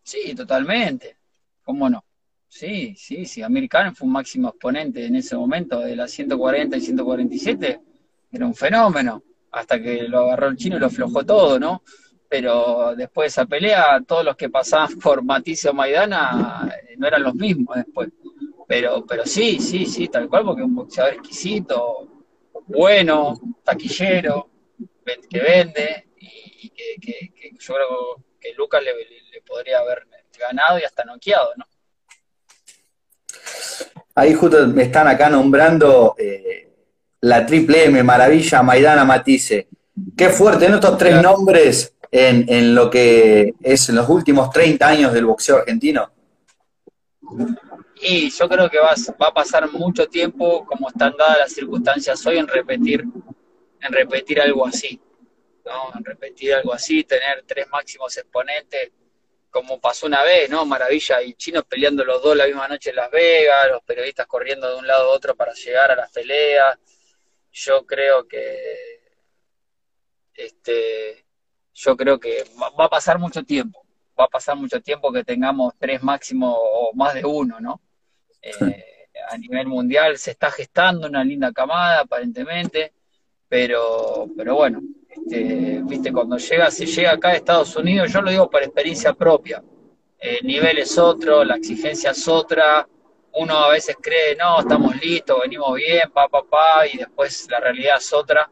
[0.04, 1.17] Sí, totalmente.
[1.63, 2.04] ¿Cómo no?
[2.47, 3.41] Sí, sí, sí.
[3.41, 7.80] Amir Khan fue un máximo exponente en ese momento de las 140 y 147.
[8.32, 9.23] Era un fenómeno.
[9.51, 11.84] Hasta que lo agarró el chino y lo aflojó todo, ¿no?
[12.31, 17.05] Pero después de esa pelea, todos los que pasaban por Matisse o Maidana eh, no
[17.05, 18.07] eran los mismos después.
[18.65, 22.07] Pero, pero sí, sí, sí, tal cual, porque es un boxeador exquisito,
[22.67, 24.49] bueno, taquillero,
[25.29, 28.93] que vende, y, que, yo creo que Lucas le,
[29.41, 30.07] podría haber
[30.39, 31.65] ganado y hasta noqueado, ¿no?
[34.15, 36.71] Ahí justo me están acá nombrando eh,
[37.19, 39.67] la triple M, Maravilla, Maidana, Matisse.
[40.15, 40.75] Qué fuerte, ¿no?
[40.75, 45.58] Estos tres nombres en, en, lo que es en los últimos 30 años del boxeo
[45.58, 46.12] argentino.
[48.02, 52.26] Y yo creo que va, va a pasar mucho tiempo, como están dadas las circunstancias
[52.26, 53.06] hoy, en repetir,
[53.82, 55.00] en repetir algo así.
[55.65, 55.91] ¿no?
[56.04, 58.91] Repetir algo así, tener tres máximos exponentes,
[59.50, 60.65] como pasó una vez, ¿no?
[60.65, 64.69] Maravilla y Chino peleando los dos la misma noche en Las Vegas, los periodistas corriendo
[64.69, 66.78] de un lado a otro para llegar a las peleas.
[67.52, 69.02] Yo creo que
[70.34, 71.26] este
[71.73, 73.86] yo creo que va a pasar mucho tiempo,
[74.19, 77.81] va a pasar mucho tiempo que tengamos tres máximos o más de uno, ¿no?
[78.41, 82.93] Eh, a nivel mundial se está gestando una linda camada aparentemente,
[83.47, 88.31] pero, pero bueno, este, viste, cuando llega, se llega acá a Estados Unidos, yo lo
[88.31, 89.63] digo por experiencia propia,
[90.17, 92.88] el nivel es otro, la exigencia es otra,
[93.34, 97.60] uno a veces cree, no, estamos listos, venimos bien, pa, pa, pa, y después la
[97.60, 98.49] realidad es otra,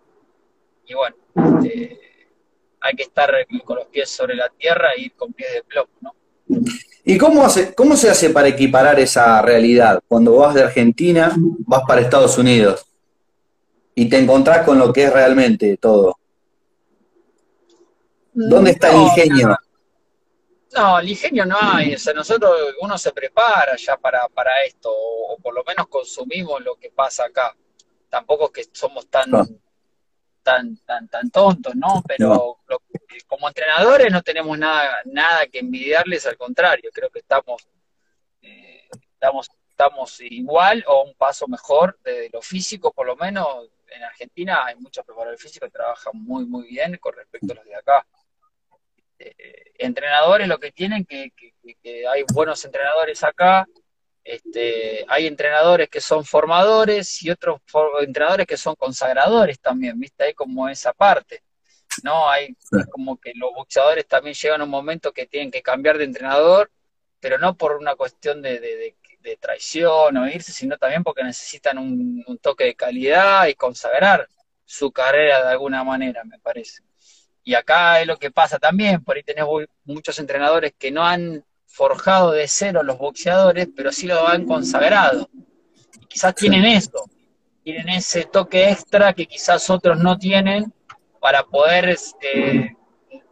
[0.86, 2.09] y bueno, este,
[2.82, 3.32] hay que estar
[3.66, 6.14] con los pies sobre la tierra y ir con pies de plomo, ¿no?
[7.04, 10.00] ¿Y cómo, hace, cómo se hace para equiparar esa realidad?
[10.08, 12.86] Cuando vas de Argentina, vas para Estados Unidos
[13.96, 16.18] y te encontrás con lo que es realmente todo.
[18.34, 19.58] ¿Dónde está el ingenio?
[20.76, 21.96] No, el ingenio no hay.
[21.96, 26.64] O sea, nosotros, uno se prepara ya para, para esto, o, por lo menos consumimos
[26.64, 27.56] lo que pasa acá.
[28.10, 29.32] Tampoco es que somos tan,
[30.50, 32.02] tan, tan, tan tontos, ¿no?
[32.08, 32.58] Pero
[33.28, 37.68] como entrenadores no tenemos nada, nada que envidiarles, al contrario, creo que estamos,
[38.42, 44.04] eh, estamos, estamos igual o un paso mejor de lo físico, por lo menos en
[44.04, 47.76] Argentina hay muchos preparadores físicos que trabajan muy, muy bien con respecto a los de
[47.76, 48.08] acá.
[49.20, 53.68] Eh, entrenadores lo que tienen que, que, hay buenos entrenadores acá,
[54.30, 57.62] este, hay entrenadores que son formadores y otros
[58.00, 60.24] entrenadores que son consagradores también, ¿viste?
[60.24, 61.42] Hay como esa parte,
[62.04, 62.30] ¿no?
[62.30, 62.56] Hay
[62.92, 66.70] como que los boxeadores también llegan a un momento que tienen que cambiar de entrenador,
[67.20, 68.96] pero no por una cuestión de, de,
[69.40, 74.28] traición o irse, sino también porque necesitan un, un toque de calidad y consagrar
[74.66, 76.82] su carrera de alguna manera, me parece.
[77.44, 79.46] Y acá es lo que pasa también, por ahí tenés
[79.86, 85.30] muchos entrenadores que no han forjado de cero los boxeadores, pero sí lo han consagrado.
[86.02, 87.10] Y quizás tienen eso,
[87.64, 90.74] tienen ese toque extra que quizás otros no tienen
[91.22, 92.76] para poder, este,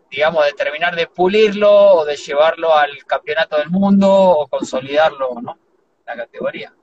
[0.09, 5.57] digamos, determinar de pulirlo o de llevarlo al campeonato del mundo o consolidarlo, ¿no?
[6.05, 6.73] La categoría.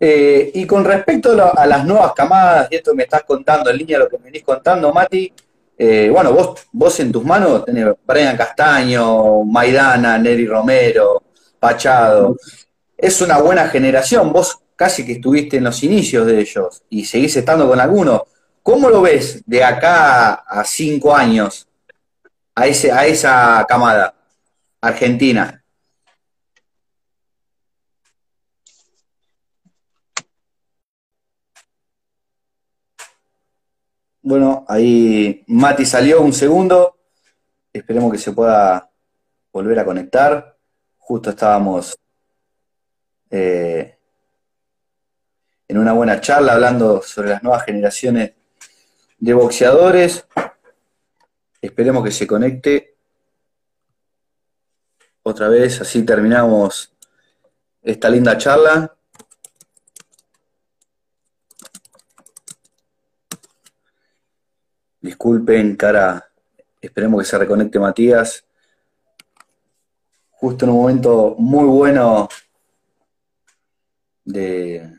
[0.00, 4.00] Eh, y con respecto a las nuevas camadas, y esto me estás contando en línea
[4.00, 5.32] lo que me venís contando, Mati,
[5.76, 11.22] eh, bueno, vos, vos en tus manos tenés Brian Castaño, Maidana, Neri Romero,
[11.58, 12.36] Pachado.
[12.96, 17.36] Es una buena generación, vos casi que estuviste en los inicios de ellos y seguís
[17.36, 18.22] estando con algunos.
[18.62, 21.66] ¿Cómo lo ves de acá a cinco años
[22.54, 24.14] a, ese, a esa camada
[24.80, 25.61] argentina?
[34.24, 36.96] Bueno, ahí Mati salió un segundo.
[37.72, 38.88] Esperemos que se pueda
[39.52, 40.56] volver a conectar.
[40.98, 41.98] Justo estábamos
[43.28, 43.98] eh,
[45.66, 48.32] en una buena charla hablando sobre las nuevas generaciones
[49.18, 50.24] de boxeadores.
[51.60, 52.94] Esperemos que se conecte
[55.24, 56.92] otra vez, así terminamos
[57.82, 58.96] esta linda charla.
[65.02, 66.30] Disculpen, cara,
[66.80, 68.46] esperemos que se reconecte Matías.
[70.30, 72.28] Justo en un momento muy bueno
[74.24, 74.96] de,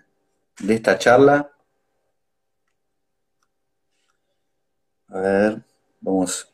[0.60, 1.50] de esta charla.
[5.08, 5.64] A ver,
[6.02, 6.54] vamos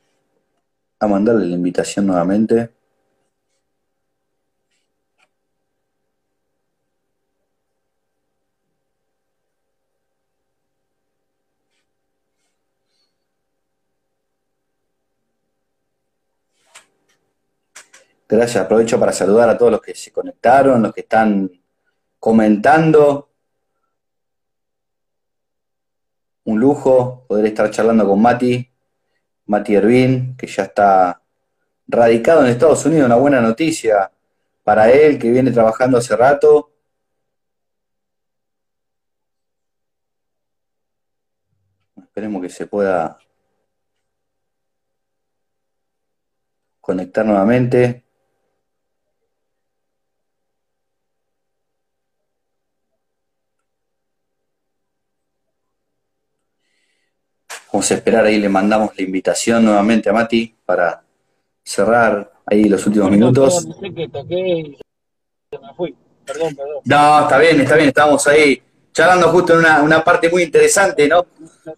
[1.00, 2.70] a mandarle la invitación nuevamente.
[18.32, 21.50] Gracias, aprovecho para saludar a todos los que se conectaron, los que están
[22.20, 23.32] comentando.
[26.44, 28.72] Un lujo poder estar charlando con Mati,
[29.48, 31.20] Mati Ervin, que ya está
[31.88, 34.12] radicado en Estados Unidos, una buena noticia
[34.64, 36.72] para él, que viene trabajando hace rato.
[41.98, 43.18] Esperemos que se pueda
[46.80, 48.09] conectar nuevamente.
[57.72, 61.04] Vamos a esperar ahí, le mandamos la invitación nuevamente a Mati para
[61.64, 63.66] cerrar ahí los últimos minutos.
[63.66, 64.78] No sé qué toqué
[65.52, 65.96] me fui.
[66.26, 66.82] Perdón, perdón.
[66.86, 68.62] No, está bien, está bien, estamos ahí
[68.92, 71.26] charlando justo en una, parte muy interesante, ¿no?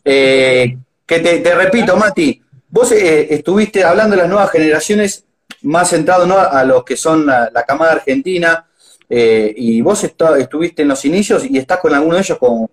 [0.04, 5.26] Eh, que te, repito, Mati, vos eh, estuviste hablando de las nuevas generaciones,
[5.64, 6.38] más centrado ¿no?
[6.40, 8.66] a los que son la, camada argentina,
[9.10, 12.70] eh, y vos estuviste en los inicios y estás con alguno de ellos, con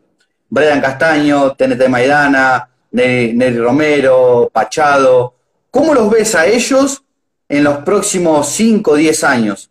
[0.49, 5.35] Brian Castaño, TNT Maidana, Neri Romero, Pachado.
[5.71, 7.05] ¿Cómo los ves a ellos
[7.49, 9.71] en los próximos 5 o 10 años?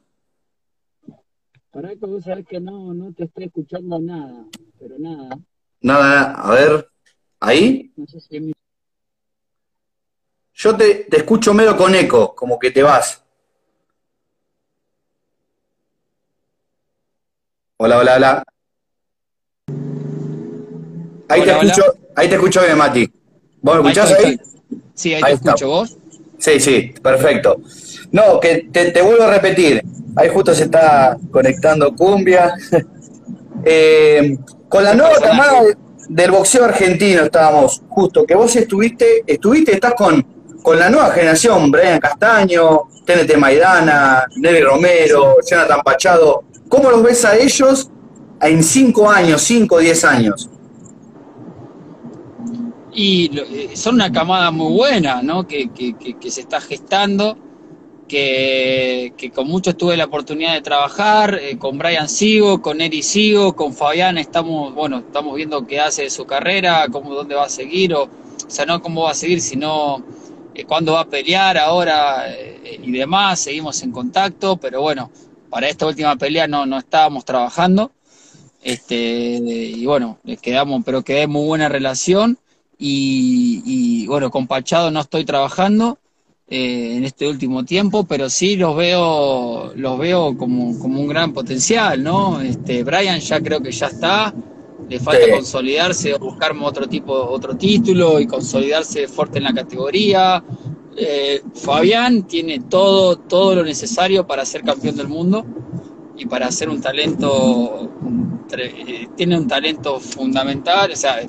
[1.72, 4.45] Para que vos sabés que no, no te estoy escuchando nada,
[4.80, 5.38] pero nada.
[5.82, 6.89] Nada, a ver,
[7.39, 7.91] ¿ahí?
[7.95, 8.53] No sé si
[10.55, 13.24] Yo te, te escucho medio con eco, como que te vas.
[17.78, 18.43] Hola, hola, hola.
[21.30, 21.84] Ahí te escucho,
[22.18, 23.09] ahí te escucho bien, Mati.
[23.61, 24.39] ¿Vos me escuchás ahí?
[24.93, 25.97] Sí, ahí, te escucho, ¿vos?
[26.39, 27.61] Sí, sí, perfecto.
[28.11, 29.84] No, que te, vuelvo a repetir.
[30.15, 32.53] Ahí justo se está conectando Cumbia.
[33.70, 34.38] Eh,
[34.70, 35.61] con la nueva camada
[36.07, 40.26] del boxeo argentino estábamos, justo, que vos estuviste, estuviste, estás con,
[40.61, 46.43] con la nueva generación, Brian Castaño, TNT Maidana, Nelly Romero, Jonathan Pachado.
[46.70, 47.89] ¿Cómo los ves a ellos
[48.41, 50.49] en cinco años, cinco o diez años?
[53.00, 55.45] Y eh, son una camada muy buena, ¿no?
[55.48, 55.70] Que,
[56.32, 57.38] se está gestando,
[58.08, 63.56] que, con muchos tuve la oportunidad de trabajar, eh, con Brian sigo, con Eri sigo,
[63.56, 67.50] con Fabián estamos, bueno, estamos viendo qué hace de su carrera, cómo, dónde va a
[67.50, 68.10] seguir, o, o
[68.48, 70.04] sea, no cómo va a seguir, sino
[70.56, 72.26] eh, cuándo va a pelear ahora
[72.82, 75.12] y demás, seguimos en contacto, pero bueno,
[75.52, 77.91] para esta última pelea no, no estábamos trabajando,
[78.64, 82.39] este, y bueno, quedamos, pero quedé muy buena relación
[82.80, 85.97] y, bueno, con Pachado no estoy trabajando
[86.47, 92.03] eh, en este último tiempo, pero sí los veo, los veo como, un gran potencial,
[92.03, 92.41] ¿no?
[92.41, 94.34] Este, Brian ya creo que ya está,
[94.88, 100.43] le falta consolidarse o buscar otro tipo, otro título y consolidarse fuerte en la categoría.
[100.95, 105.45] Eh, Fabián tiene todo, todo lo necesario para ser campeón del mundo
[106.15, 107.91] y para ser un talento
[109.16, 111.22] tiene un talento fundamental, o sea,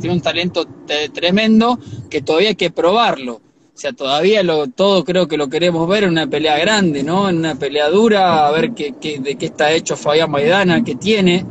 [0.00, 0.66] tiene un talento
[1.12, 3.40] tremendo que todavía hay que probarlo.
[3.74, 7.30] O sea, todavía lo, todo creo que lo queremos ver en una pelea grande, ¿no?
[7.30, 11.44] En una pelea dura, a ver qué, de qué está hecho Fabián Maidana, que tiene.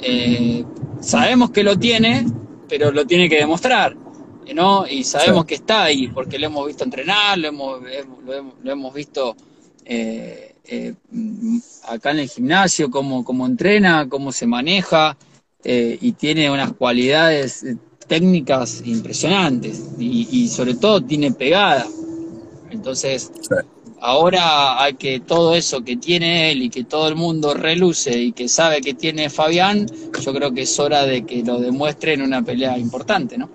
[0.00, 0.64] Eh,
[1.00, 2.26] sabemos que lo tiene,
[2.68, 3.96] pero lo tiene que demostrar,
[4.54, 4.86] ¿no?
[4.86, 7.80] Y sabemos que está ahí, porque lo hemos visto entrenar, lo hemos,
[8.62, 9.34] lo hemos, visto
[9.84, 10.94] eh, eh,
[11.84, 15.16] acá en el gimnasio, cómo, cómo entrena, cómo se maneja
[15.64, 21.86] eh, y tiene unas cualidades eh, técnicas impresionantes y, sobre todo tiene pegada.
[22.70, 23.32] Entonces,
[24.00, 28.48] ahora que todo eso que tiene él y que todo el mundo reluce y que
[28.48, 29.86] sabe que tiene Fabián,
[30.20, 33.48] yo creo que es hora de que lo demuestre en una pelea importante, ¿no?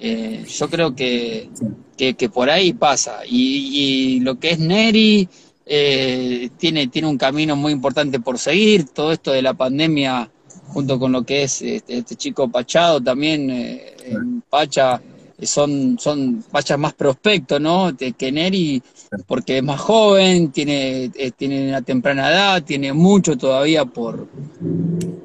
[0.00, 1.48] yo creo que,
[1.96, 3.20] que, por ahí pasa.
[3.24, 5.28] Y, y, lo que es Neri,
[5.66, 8.88] eh, tiene, tiene un camino muy importante por seguir.
[8.88, 10.30] Todo esto de la pandemia,
[10.68, 15.00] junto con lo que es este, este chico Pachado, también eh, en Pacha,
[15.40, 17.92] son, son Pachas más prospectos, ¿no?
[17.96, 18.82] que Neri,
[19.26, 24.28] porque es más joven, tiene, eh, tiene una temprana edad, tiene mucho todavía por,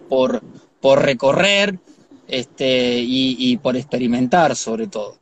[0.10, 0.42] por,
[0.82, 1.78] por recorrer
[2.28, 5.18] este, y, y por experimentar, sobre todo.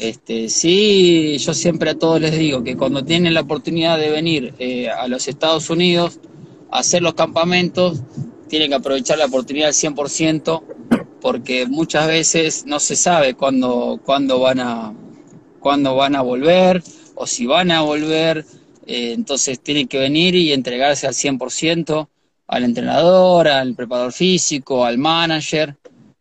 [0.00, 4.54] Este, sí, yo siempre a todos les digo que cuando tienen la oportunidad de venir
[4.58, 6.20] eh, a los Estados Unidos
[6.70, 8.00] a hacer los campamentos,
[8.48, 10.62] tienen que aprovechar la oportunidad al 100%
[11.20, 14.00] porque muchas veces no se sabe cuándo,
[14.40, 14.94] van, a,
[15.60, 16.82] cuándo van a volver
[17.14, 18.46] o si van a volver.
[18.86, 22.08] Eh, entonces tienen que venir y entregarse al 100%
[22.46, 25.76] al entrenador, al preparador físico, al manager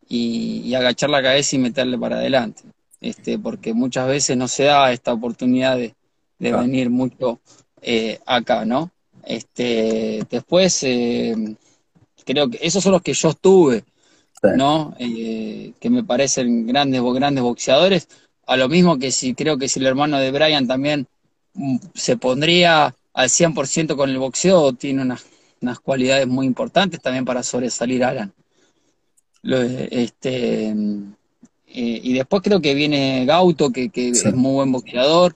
[0.10, 2.69] y agachar la cabeza y meterle para adelante
[3.02, 5.96] este, porque muchas veces no se da esta oportunidad de,
[6.40, 7.40] venir mucho
[7.82, 8.92] eh, acá, ¿no?
[9.26, 11.36] Este, después, eh,
[12.26, 13.84] creo que esos son los que yo estuve,
[14.56, 14.96] ¿no?
[15.00, 18.08] Eh, que me parecen grandes, grandes boxeadores,
[18.48, 21.08] a lo mismo que si creo que si el hermano de Brian también
[21.54, 25.26] mm, se pondría al 100% con el boxeo, tiene unas,
[25.62, 28.34] unas cualidades muy importantes también para sobresalir Alan.
[29.44, 30.74] este,
[31.72, 35.36] eh, y después creo que viene Gauto, que, es muy buen boxeador,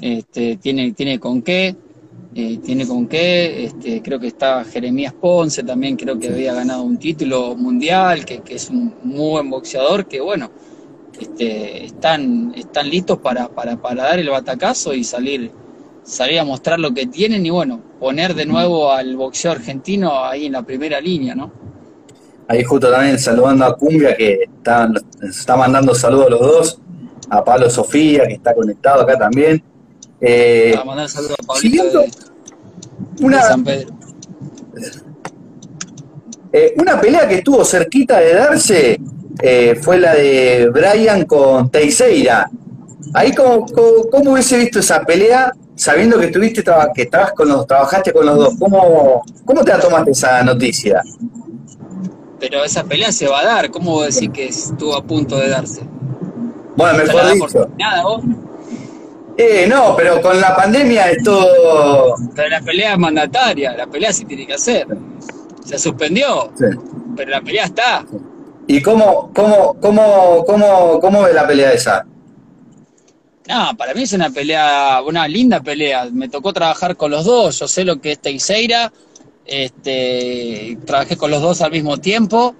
[0.00, 1.74] este, tiene, tiene con qué,
[2.34, 6.82] eh, tiene con qué, este, creo que está Jeremías Ponce, también creo que había ganado
[6.82, 10.50] un título mundial, que, es un muy buen boxeador, que bueno,
[11.18, 15.50] este, están, están listos para, para, para dar el batacazo y salir,
[16.02, 20.46] salir a mostrar lo que tienen y bueno, poner de nuevo al boxeo argentino ahí
[20.46, 21.69] en la primera línea, ¿no?
[22.50, 24.90] Ahí justo también saludando a Cumbia, que está,
[25.22, 26.80] está mandando saludos a los dos,
[27.28, 29.62] a Pablo Sofía, que está conectado acá también.
[30.20, 32.04] Eh, a mandar saludos a Pablo
[33.20, 33.90] una, San Pedro.
[36.52, 39.00] Eh, una pelea que estuvo cerquita de darse
[39.40, 42.50] eh, fue la de Brian con Teixeira.
[43.14, 43.64] Ahí, ¿cómo,
[44.10, 46.64] cómo, hubiese visto esa pelea sabiendo que estuviste
[46.96, 48.54] que estabas con los, trabajaste con los dos?
[48.58, 51.00] ¿Cómo, cómo te la tomaste esa noticia?
[52.40, 55.82] Pero esa pelea se va a dar, ¿cómo decir que estuvo a punto de darse?
[56.74, 57.68] Bueno, mejor dicho.
[57.78, 58.22] Nada, vos.
[59.36, 62.14] Eh, no, pero con la pandemia es todo.
[62.34, 64.86] Pero la pelea es mandataria, la pelea se tiene que hacer.
[65.64, 66.50] Se suspendió,
[67.16, 68.04] pero la pelea está.
[68.66, 72.06] ¿Y cómo, cómo, cómo, cómo, cómo ve la pelea esa?
[73.48, 76.08] No, para mí es una pelea, una linda pelea.
[76.12, 77.58] Me tocó trabajar con los dos.
[77.58, 78.92] Yo sé lo que es Teixeira.
[79.50, 82.54] Este, trabajé con los dos al mismo tiempo.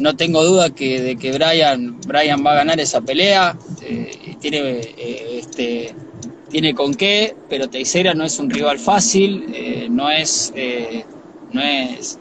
[0.00, 3.56] No tengo duda que, de que Brian, Brian va a ganar esa pelea.
[3.80, 5.94] Eh, tiene, eh, este,
[6.50, 9.52] tiene con qué, pero Teixeira no es un rival fácil.
[9.54, 10.52] Eh, no es
[11.52, 12.18] no es,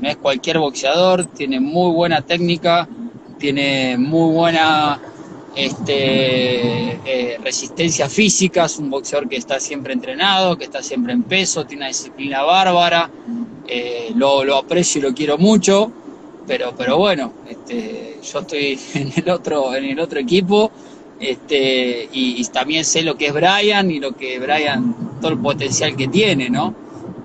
[0.00, 2.88] no es cualquier boxeador, tiene muy buena técnica,
[3.38, 5.00] tiene muy buena
[5.54, 11.22] este, eh, resistencia física, es un boxeador que está siempre entrenado, que está siempre en
[11.24, 13.10] peso, tiene una disciplina bárbara,
[13.66, 15.92] eh, lo, lo, aprecio y lo quiero mucho,
[16.46, 20.70] pero, pero bueno, este, yo estoy en el otro, en el otro equipo
[21.20, 25.94] este, y, también sé lo que es Brian y lo que Brian, todo el potencial
[25.94, 26.74] que tiene, ¿no?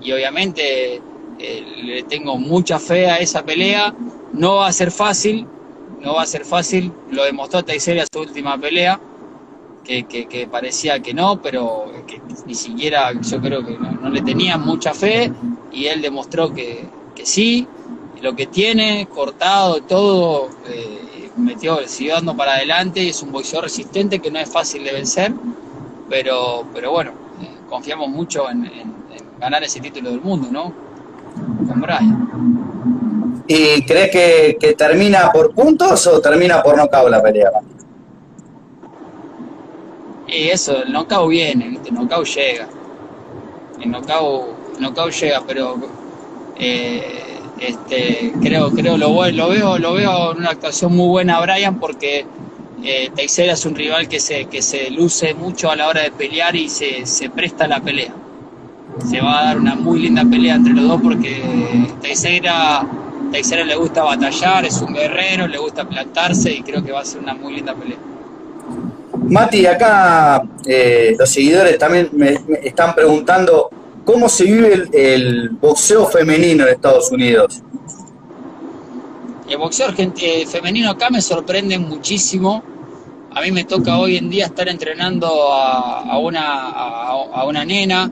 [0.02, 1.00] Y obviamente
[1.38, 3.94] eh, le tengo mucha fe a esa pelea,
[4.34, 5.46] no va a ser fácil,
[6.06, 9.00] no va a ser fácil, lo demostró Teixeira su última pelea,
[9.82, 14.94] que, parecía que no, pero que ni siquiera yo creo que no, le tenía mucha
[14.94, 15.32] fe
[15.72, 16.86] y él demostró que,
[17.24, 17.66] sí,
[18.22, 23.64] lo que tiene, cortado, todo, eh, metió, siguió dando para adelante y es un boxeador
[23.64, 25.34] resistente que no es fácil de vencer,
[26.08, 27.10] pero, pero bueno,
[27.42, 28.94] eh, confiamos mucho en, en
[29.40, 30.72] ganar ese título del mundo, ¿no?
[31.66, 32.45] Con Brian.
[33.48, 37.50] ¿Y crees que, termina por puntos o termina por nocaut la pelea?
[40.26, 42.68] Y eso, el knockout viene, el knockout llega.
[43.80, 45.76] El knockout, llega, pero
[46.58, 51.42] eh, este, creo, creo lo, lo veo, lo veo en una actuación muy buena a
[51.42, 52.26] Brian porque
[52.82, 56.10] eh, Teixeira es un rival que se, que se luce mucho a la hora de
[56.10, 58.12] pelear y se, se presta a la pelea.
[59.08, 61.40] Se va a dar una muy linda pelea entre los dos porque
[62.02, 62.86] Teixeira
[63.32, 67.04] Teixeira le gusta batallar, es un guerrero, le gusta plantarse y creo que va a
[67.04, 67.98] ser una muy linda pelea.
[69.28, 73.70] Mati, acá eh, los seguidores también me, están preguntando
[74.04, 77.60] cómo se vive el, boxeo femenino en Estados Unidos.
[79.48, 82.62] El boxeo eh, femenino acá me sorprende muchísimo.
[83.34, 88.10] A mí me toca hoy en día estar entrenando a, una, a una nena,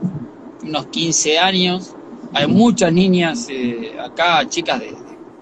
[0.63, 1.94] unos 15 años.
[2.35, 4.93] Hay muchas niñas eh, acá, chicas de,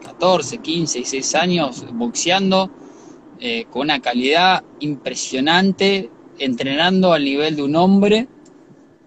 [0.04, 2.70] 14, 15, 16 años boxeando
[3.40, 8.28] eh, con una calidad impresionante, entrenando al nivel de un hombre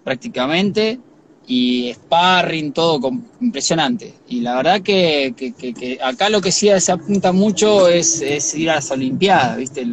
[0.03, 0.99] prácticamente
[1.47, 3.09] y sparring, todo
[3.39, 4.15] impresionante.
[4.27, 8.21] Y la verdad que, acá lo que sí se apunta mucho es,
[8.53, 9.87] ir a las Olimpiadas, ¿viste?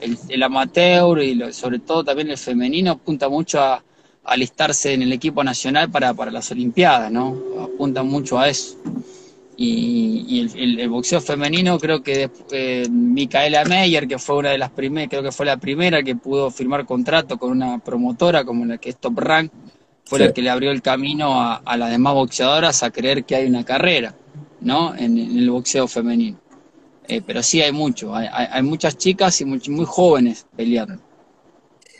[0.00, 3.82] El, amateur y sobre todo también el femenino apunta mucho a,
[4.28, 7.36] alistarse en el equipo nacional para, para las Olimpiadas, ¿no?
[7.62, 8.76] Apunta mucho a eso.
[9.60, 15.10] Y, el, boxeo femenino, creo que eh, Micaela Meyer, que fue una de las primeras,
[15.10, 18.90] creo que fue la primera que pudo firmar contrato con una promotora como la que
[18.90, 19.50] es Top Rank,
[20.04, 23.46] fue la que le abrió el camino a, las demás boxeadoras a creer que hay
[23.48, 24.14] una carrera,
[24.60, 24.94] ¿no?
[24.94, 26.38] En, el boxeo femenino.
[27.08, 31.02] Eh, pero sí hay mucho, hay, muchas chicas y muy, muy, jóvenes peleando.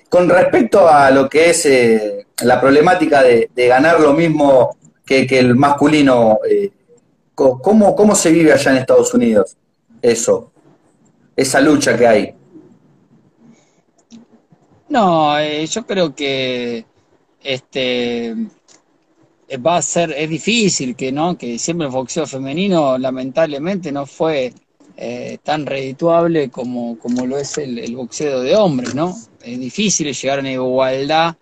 [0.09, 5.55] Con respecto a lo que es eh, la problemática de, ganar lo mismo que, el
[5.55, 6.71] masculino, eh,
[7.35, 9.57] ¿Cómo, ¿Cómo se vive allá en Estados Unidos
[10.03, 10.51] eso?
[11.37, 12.35] Esa lucha que hay.
[14.89, 16.85] No, eh, yo creo que
[17.41, 18.35] este
[19.65, 24.53] va a ser, es difícil que no, que siempre el boxeo femenino lamentablemente no fue
[24.97, 29.17] eh, tan redituable como, como lo es el, boxeo de hombres, ¿no?
[29.53, 31.37] Es difícil llegar a una igualdad,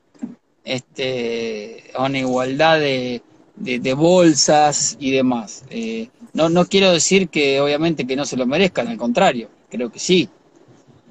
[0.64, 3.22] este, a una igualdad de,
[3.56, 5.64] de, bolsas y demás.
[5.70, 9.90] Eh, no, no quiero decir que obviamente que no se lo merezcan, al contrario, creo
[9.90, 10.28] que sí.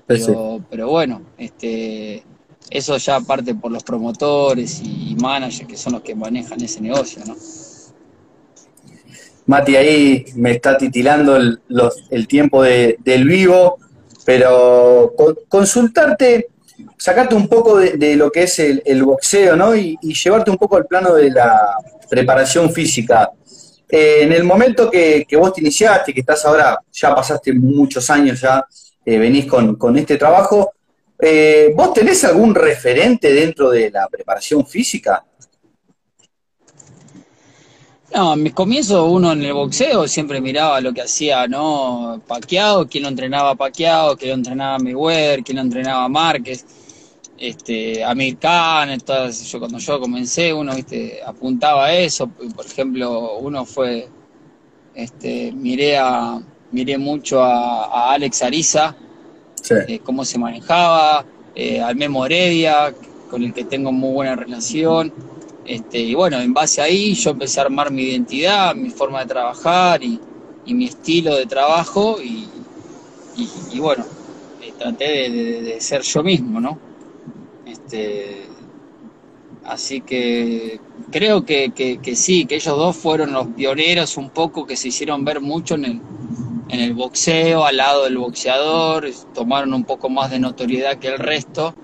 [0.07, 2.23] Pero, pero bueno, este,
[2.69, 7.23] eso ya parte por los promotores y managers que son los que manejan ese negocio,
[7.25, 7.35] ¿no?
[9.47, 11.59] Mati ahí me está titilando el,
[12.09, 13.77] el tiempo de, del vivo,
[14.25, 15.13] pero
[15.47, 16.47] consultarte,
[16.97, 19.75] sacarte un poco de, lo que es el, boxeo, ¿no?
[19.75, 21.77] Y, llevarte un poco al plano de la
[22.09, 23.31] preparación física.
[23.89, 28.41] Eh, en el momento que, vos te iniciaste, que estás ahora, ya pasaste muchos años,
[28.41, 28.65] ya
[29.05, 30.73] eh, venís con, este trabajo,
[31.19, 35.23] eh, ¿vos tenés algún referente dentro de la preparación física?
[38.13, 42.21] No, en mis comienzos uno en el boxeo siempre miraba lo que hacía, ¿no?
[42.25, 46.65] Paqueado, quién lo entrenaba Paqueado, quién lo entrenaba Mayweather, quién lo entrenaba Márquez,
[47.37, 53.37] este, Amir Khan, entonces yo cuando yo comencé uno, viste, apuntaba a eso, por ejemplo,
[53.39, 54.07] uno fue,
[54.93, 56.39] este, miré a,
[56.71, 58.95] miré mucho a, Alex Ariza,
[59.87, 61.25] eh, cómo se manejaba,
[61.55, 62.93] eh, al Memo Heredia,
[63.29, 65.11] con el que tengo muy buena relación,
[65.65, 69.25] este, y bueno, en base ahí yo empecé a armar mi identidad, mi forma de
[69.25, 70.19] trabajar y,
[70.67, 72.49] mi estilo de trabajo y,
[73.79, 74.03] bueno,
[74.63, 76.79] eh, traté de, ser yo mismo, ¿no?
[77.85, 78.47] Este,
[79.63, 80.79] así que
[81.11, 81.71] creo que,
[82.15, 85.85] sí, que ellos dos fueron los pioneros un poco que se hicieron ver mucho en
[85.85, 86.01] el,
[86.69, 91.19] en el boxeo, al lado del boxeador, tomaron un poco más de notoriedad que el
[91.19, 91.75] resto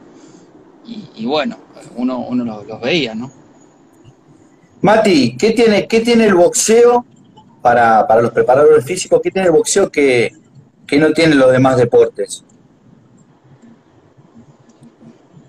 [1.16, 1.58] y, bueno,
[1.96, 3.32] uno, uno los veía, ¿no?
[4.82, 7.06] Mati, ¿qué tiene, qué tiene el boxeo
[7.62, 9.22] para, los preparadores físicos?
[9.24, 10.32] ¿Qué tiene el boxeo que,
[11.00, 12.44] no tienen los demás deportes?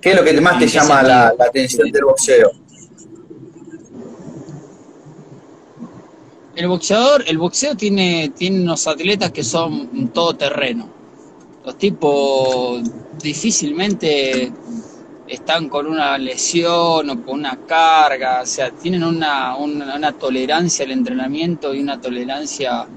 [0.02, 2.50] ¿Qué es lo que más te llama la, atención del boxeo?
[6.56, 10.90] El boxeador, el boxeo tiene, tiene unos atletas que son todo terreno.
[11.64, 12.82] Los tipos
[13.22, 14.52] difícilmente
[15.28, 20.90] están con una lesión o con una carga, o sea, tienen una, una, tolerancia al
[20.90, 22.88] entrenamiento y una tolerancia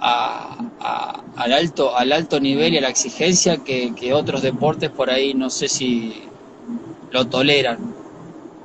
[0.00, 5.48] al, alto, al alto nivel y a la exigencia que, otros deportes por ahí no
[5.48, 6.31] sé si
[7.12, 7.78] lo toleran.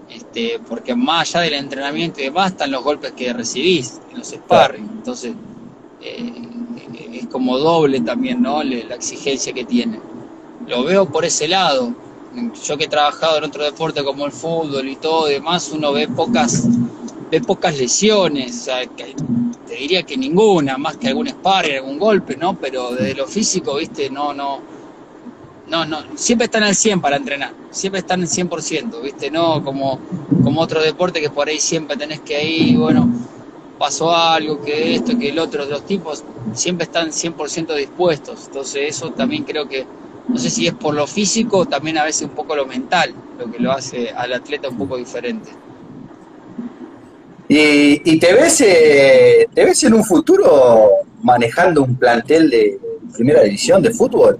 [0.09, 4.29] Este, porque más allá del entrenamiento y demás están los golpes que recibís en los
[4.29, 4.89] sparring.
[4.89, 5.33] Entonces,
[6.01, 6.31] eh,
[7.13, 8.63] es como doble también, ¿no?
[8.63, 10.01] La exigencia que tienen.
[10.65, 11.93] Lo veo por ese lado
[12.63, 16.07] yo que he trabajado en otro deporte como el fútbol y todo demás, uno ve
[16.07, 16.67] pocas,
[17.31, 18.69] ve pocas lesiones,
[19.67, 22.57] te diría que ninguna, más que algún sparring, algún golpe, ¿no?
[22.59, 24.59] Pero desde lo físico, viste, no, no,
[25.69, 29.99] no, no, siempre están al 100 para entrenar, siempre están al 100%, viste, no como,
[30.43, 33.09] como otro deporte que por ahí siempre tenés que ir, bueno,
[33.77, 39.11] pasó algo, que esto, que el otro, los tipos siempre están 100% dispuestos, entonces eso
[39.11, 39.85] también creo que
[40.27, 43.51] no sé si es por lo físico también a veces un poco lo mental, lo
[43.51, 45.49] que lo hace al atleta un poco diferente.
[47.49, 50.89] ¿Y, te, ves, eh, te ves en un futuro
[51.23, 52.77] manejando un plantel de
[53.13, 54.37] primera división de fútbol?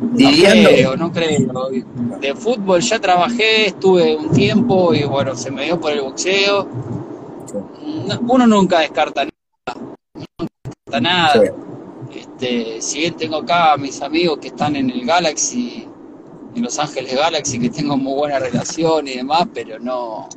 [0.00, 1.70] No creo, no creo.
[2.20, 6.66] De fútbol ya trabajé, estuve un tiempo y bueno, se me dio por el boxeo.
[8.26, 9.94] Uno nunca descarta nada.
[10.14, 11.42] Nunca descarta nada.
[12.14, 15.86] Este, si bien tengo acá a mis amigos que están en el Galaxy,
[16.54, 20.28] en Los Ángeles Galaxy, que tengo muy buena relación y demás, pero no,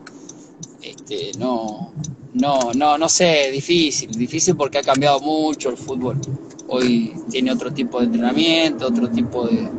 [0.81, 1.93] este, no,
[2.33, 6.19] no, no, no sé, difícil, difícil porque ha cambiado mucho el fútbol.
[6.67, 9.69] Hoy tiene otro tipo de entrenamiento, otro tipo de,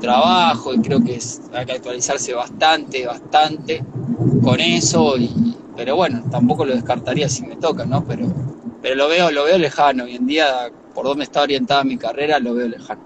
[0.00, 1.18] trabajo y creo que
[1.52, 3.82] hay que actualizarse bastante, bastante
[4.40, 5.16] con eso.
[5.18, 8.04] Y, pero bueno, tampoco lo descartaría si me toca, ¿no?
[8.04, 8.26] Pero,
[8.80, 10.04] pero lo veo, lo veo lejano.
[10.04, 13.02] Hoy en día por dónde está orientada mi carrera, lo veo lejano.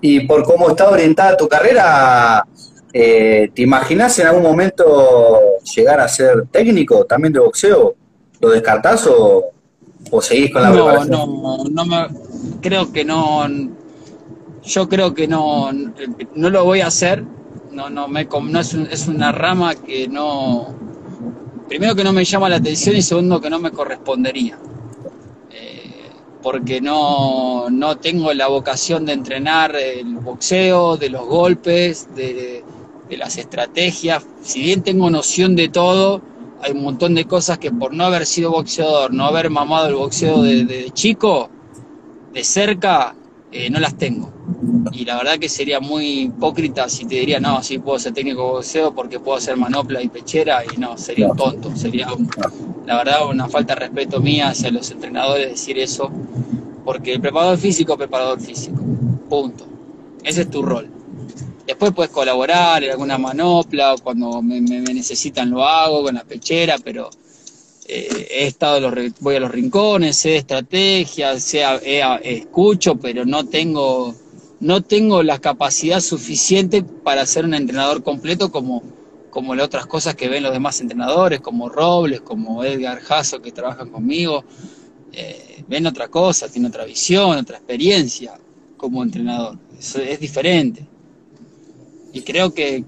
[0.00, 2.46] Y por cómo está orientada tu carrera,
[2.92, 5.40] eh, ¿te imaginas en algún momento
[5.74, 7.94] llegar a ser técnico también de boxeo?
[8.40, 9.53] ¿Lo descartás o,
[10.20, 12.06] seguís con la no, No, no me,
[12.60, 13.46] creo que no.
[14.64, 15.70] Yo creo que no,
[16.34, 17.24] no lo voy a hacer.
[17.70, 20.74] No, no, me, no es, es una rama que no.
[21.68, 24.58] Primero que no me llama la atención y segundo que no me correspondería
[26.44, 27.66] porque no,
[28.02, 32.62] tengo la vocación de entrenar el boxeo, de los golpes, de,
[33.08, 34.26] las estrategias.
[34.42, 36.20] Si bien tengo noción de todo,
[36.64, 39.96] hay un montón de cosas que por no haber sido boxeador, no haber mamado el
[39.96, 41.50] boxeo de, chico,
[42.32, 43.14] de cerca,
[43.52, 44.32] eh, no las tengo.
[44.92, 48.40] Y la verdad que sería muy hipócrita si te diría, no, sí puedo ser técnico
[48.46, 52.08] de boxeo porque puedo hacer manopla y pechera, y no, sería un tonto, sería
[52.86, 56.10] la verdad una falta de respeto mía hacia los entrenadores decir eso,
[56.82, 58.82] porque el preparador físico preparador físico,
[59.28, 59.66] punto.
[60.22, 60.88] Ese es tu rol.
[61.66, 67.08] Después puedes colaborar en alguna manopla, cuando me, necesitan lo hago con la pechera, pero
[67.86, 71.62] eh, he estado, los, voy a los rincones, sé de estrategias, sé,
[72.22, 74.14] escucho, pero no tengo,
[74.60, 78.82] no tengo la capacidad suficiente para ser un entrenador completo como,
[79.30, 83.52] como las otras cosas que ven los demás entrenadores, como Robles, como Edgar Jasso, que
[83.52, 84.44] trabajan conmigo.
[85.12, 88.38] Eh, ven otra cosa, tienen otra visión, otra experiencia
[88.76, 89.58] como entrenador.
[89.78, 90.93] Es diferente.
[92.14, 92.84] Y creo que,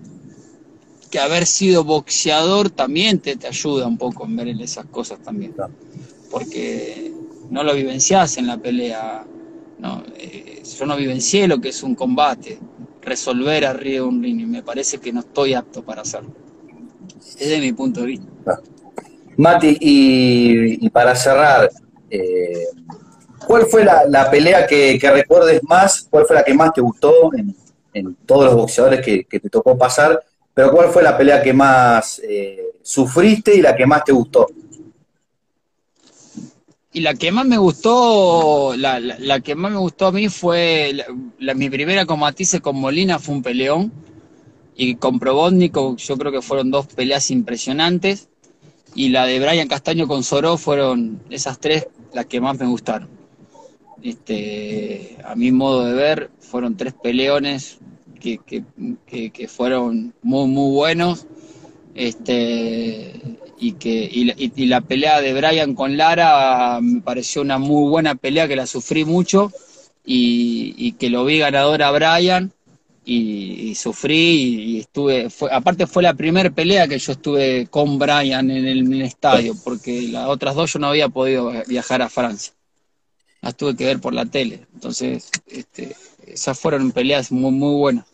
[1.10, 5.52] que haber sido boxeador también te, te ayuda un poco en ver esas cosas también.
[6.30, 7.12] Porque
[7.50, 9.26] no lo vivenciás en la pelea.
[9.78, 12.58] No, eh, yo no vivencié lo que es un combate,
[13.02, 16.30] resolver arriba de un ring, y me parece que no estoy apto para hacerlo.
[17.36, 18.60] Desde mi punto de vista.
[19.36, 21.68] Mati, y, para cerrar,
[22.10, 22.68] eh,
[23.46, 26.06] ¿cuál fue la, pelea que, recuerdes más?
[26.08, 27.54] ¿Cuál fue la que más te gustó en,
[28.26, 30.22] todos los boxeadores que, te tocó pasar?
[30.54, 34.46] Pero ¿cuál fue la pelea que más eh, sufriste y la que más te gustó?
[36.92, 41.04] Y la que más me gustó, la, la, que más me gustó a mí fue
[41.38, 43.92] mi primera con Matisse con Molina fue un peleón.
[44.74, 48.28] Y con Probotnik yo creo que fueron dos peleas impresionantes.
[48.94, 53.08] Y la de Brian Castaño con Soró fueron esas tres las que más me gustaron.
[54.06, 57.78] Este, a mi modo de ver, fueron tres peleones
[58.20, 61.26] que, que, fueron muy, muy buenos.
[61.92, 63.20] Este,
[63.58, 68.46] y que y la, pelea de Brian con Lara me pareció una muy buena pelea
[68.46, 69.50] que la sufrí mucho
[70.04, 72.52] y, que lo vi ganador a Brian
[73.04, 78.52] y, sufrí y, estuve fue, aparte fue la primera pelea que yo estuve con Brian
[78.52, 82.55] en el, estadio porque las otras dos yo no había podido viajar a Francia
[83.46, 85.94] las tuve que ver por la tele entonces este,
[86.26, 88.06] esas fueron peleas muy muy buenas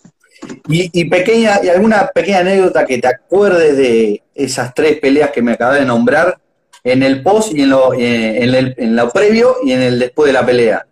[0.69, 5.53] y, pequeña, y alguna pequeña anécdota que te acuerdes de esas tres peleas que me
[5.53, 6.39] acabé de nombrar,
[6.85, 9.99] en el post y en lo, eh, en, el, en lo previo y en el
[10.01, 10.87] después de la pelea.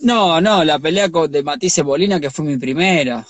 [0.00, 3.26] No, no, la pelea de Matisse Bolina, que fue mi primera.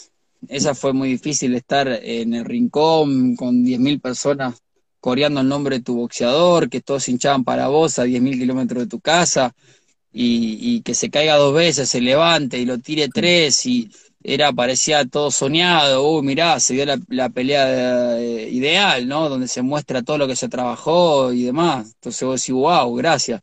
[0.48, 4.60] Esa fue muy difícil estar en el rincón con 10.000 personas
[5.00, 8.88] coreando el nombre de tu boxeador, que todos hinchaban para vos a 10.000 kilómetros de
[8.88, 9.54] tu casa,
[10.12, 13.90] y, y, que se caiga dos veces, se levante y lo tire tres, y,
[14.22, 19.28] era, parecía todo soñado, uy, mirá, se vio la, pelea eh, ideal, ¿no?
[19.28, 21.92] Donde se muestra todo lo que se trabajó y demás.
[21.94, 23.40] Entonces vos decís, wow, gracias.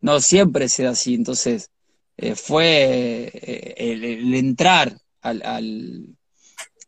[0.00, 1.70] No siempre sea así, entonces
[2.16, 6.16] eh, fue eh, el, entrar al,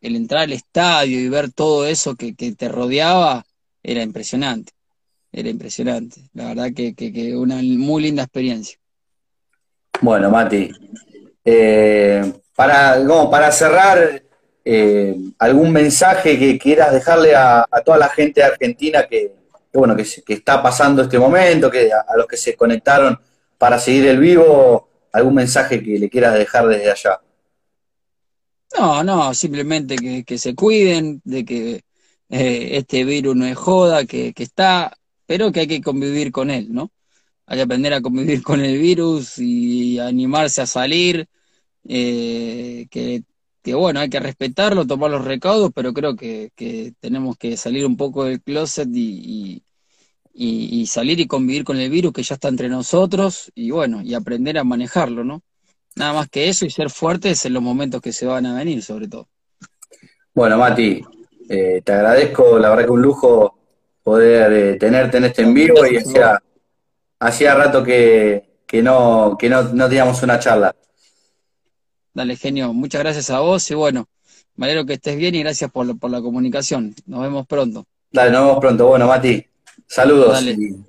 [0.00, 3.46] el entrar al estadio y ver todo eso que, te rodeaba
[3.82, 4.72] era impresionante,
[5.32, 6.22] era impresionante.
[6.34, 8.78] La verdad que, que, una muy linda experiencia.
[10.00, 10.70] Bueno, Mati,
[11.44, 14.22] eh, para, como para cerrar,
[14.70, 19.32] eh, algún mensaje que quieras dejarle a, toda la gente de Argentina que,
[19.72, 20.04] bueno, que,
[20.34, 23.18] está pasando este momento, que a, los que se conectaron
[23.56, 27.18] para seguir el vivo, algún mensaje que le quieras dejar desde allá.
[28.76, 31.80] No, no, simplemente que, se cuiden, de que
[32.30, 36.50] eh, este virus no es joda, que, que está, pero que hay que convivir con
[36.50, 36.90] él, ¿no?
[37.46, 41.26] Hay que aprender a convivir con el virus y animarse a salir,
[41.88, 43.22] eh, que,
[43.74, 46.50] bueno, hay que respetarlo, tomar los recaudos, pero creo que,
[47.00, 49.62] tenemos que salir un poco del closet y,
[50.34, 54.14] y, salir y convivir con el virus que ya está entre nosotros y bueno, y
[54.14, 55.42] aprender a manejarlo, ¿no?
[55.96, 58.82] Nada más que eso y ser fuertes en los momentos que se van a venir,
[58.82, 59.28] sobre todo.
[60.34, 61.02] Bueno, Mati,
[61.48, 63.58] eh, te agradezco, la verdad que un lujo
[64.02, 66.42] poder eh, tenerte en este en vivo y hacía,
[67.18, 70.74] hacía rato que, que, no, que no, no teníamos una charla.
[72.14, 72.72] Dale, genio.
[72.72, 74.08] Muchas gracias a vos y bueno,
[74.56, 76.94] me alegro que estés bien y gracias por, por la comunicación.
[77.06, 77.86] Nos vemos pronto.
[78.10, 78.86] Dale, nos vemos pronto.
[78.88, 79.46] Bueno, Mati,
[79.86, 80.42] saludos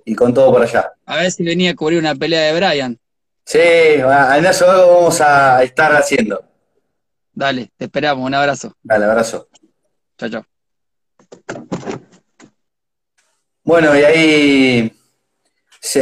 [0.06, 0.92] y, con todo por allá.
[1.06, 3.00] A ver si venía a cubrir una pelea de Brian.
[3.46, 6.44] Sí, en eso vamos a estar haciendo.
[7.34, 8.26] Dale, te esperamos.
[8.26, 8.76] Un abrazo.
[8.84, 9.48] Dale, abrazo.
[10.20, 10.46] Chao, chao.
[13.64, 14.94] Bueno, y ahí,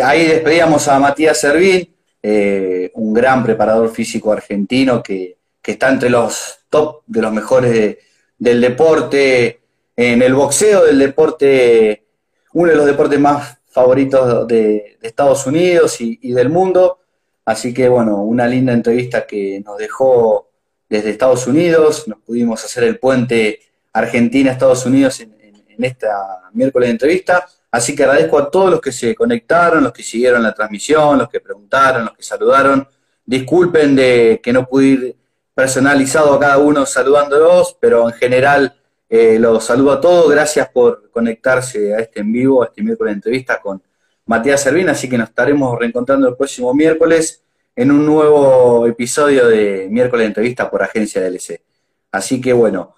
[0.04, 1.96] ahí despedíamos a Matías Servín.
[2.24, 7.98] Eh, un gran preparador físico argentino que, está entre los top de los mejores
[8.38, 9.60] del deporte,
[9.98, 12.06] en el boxeo del deporte,
[12.54, 17.00] uno de los deportes más favoritos de, Estados Unidos y, del mundo.
[17.44, 20.50] Así que bueno, una linda entrevista que nos dejó
[20.88, 23.60] desde Estados Unidos, nos pudimos hacer el puente
[24.00, 25.36] Argentina-Estados Unidos en,
[25.80, 27.48] esta miércoles de entrevista.
[27.70, 31.30] Así que agradezco a todos los que se conectaron, los que siguieron la transmisión, los
[31.30, 32.88] que preguntaron, los que saludaron.
[33.24, 35.16] Disculpen de que no pude ir
[35.54, 38.74] personalizado a cada uno saludándolos, pero en general
[39.10, 43.12] Eh, los saludo a todos, gracias por conectarse a este en vivo, a este miércoles
[43.12, 43.82] de entrevista con
[44.26, 47.42] Matías Servina, así que nos estaremos reencontrando el próximo miércoles
[47.74, 51.62] en un nuevo episodio de miércoles de entrevista por Agencia DLC.
[52.12, 52.96] Así que bueno,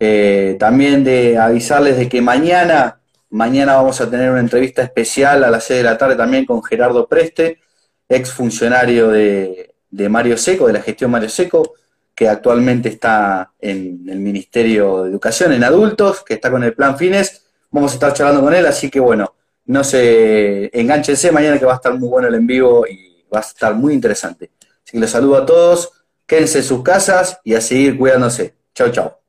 [0.00, 5.50] eh, también de avisarles de que mañana, mañana vamos a tener una entrevista especial a
[5.50, 7.60] las 6 de la tarde también con Gerardo Preste,
[8.08, 11.74] ex funcionario de, de Mario Seco, de la gestión Mario Seco,
[12.14, 16.96] que actualmente está en el Ministerio de Educación en adultos, que está con el plan
[16.96, 17.44] Fines.
[17.70, 19.34] Vamos a estar charlando con él, así que bueno,
[19.66, 23.38] no se enganchense mañana que va a estar muy bueno el en vivo y va
[23.38, 24.50] a estar muy interesante.
[24.82, 25.92] Así que los saludo a todos,
[26.26, 28.54] quédense en sus casas y a seguir cuidándose.
[28.74, 29.19] Chao, chao.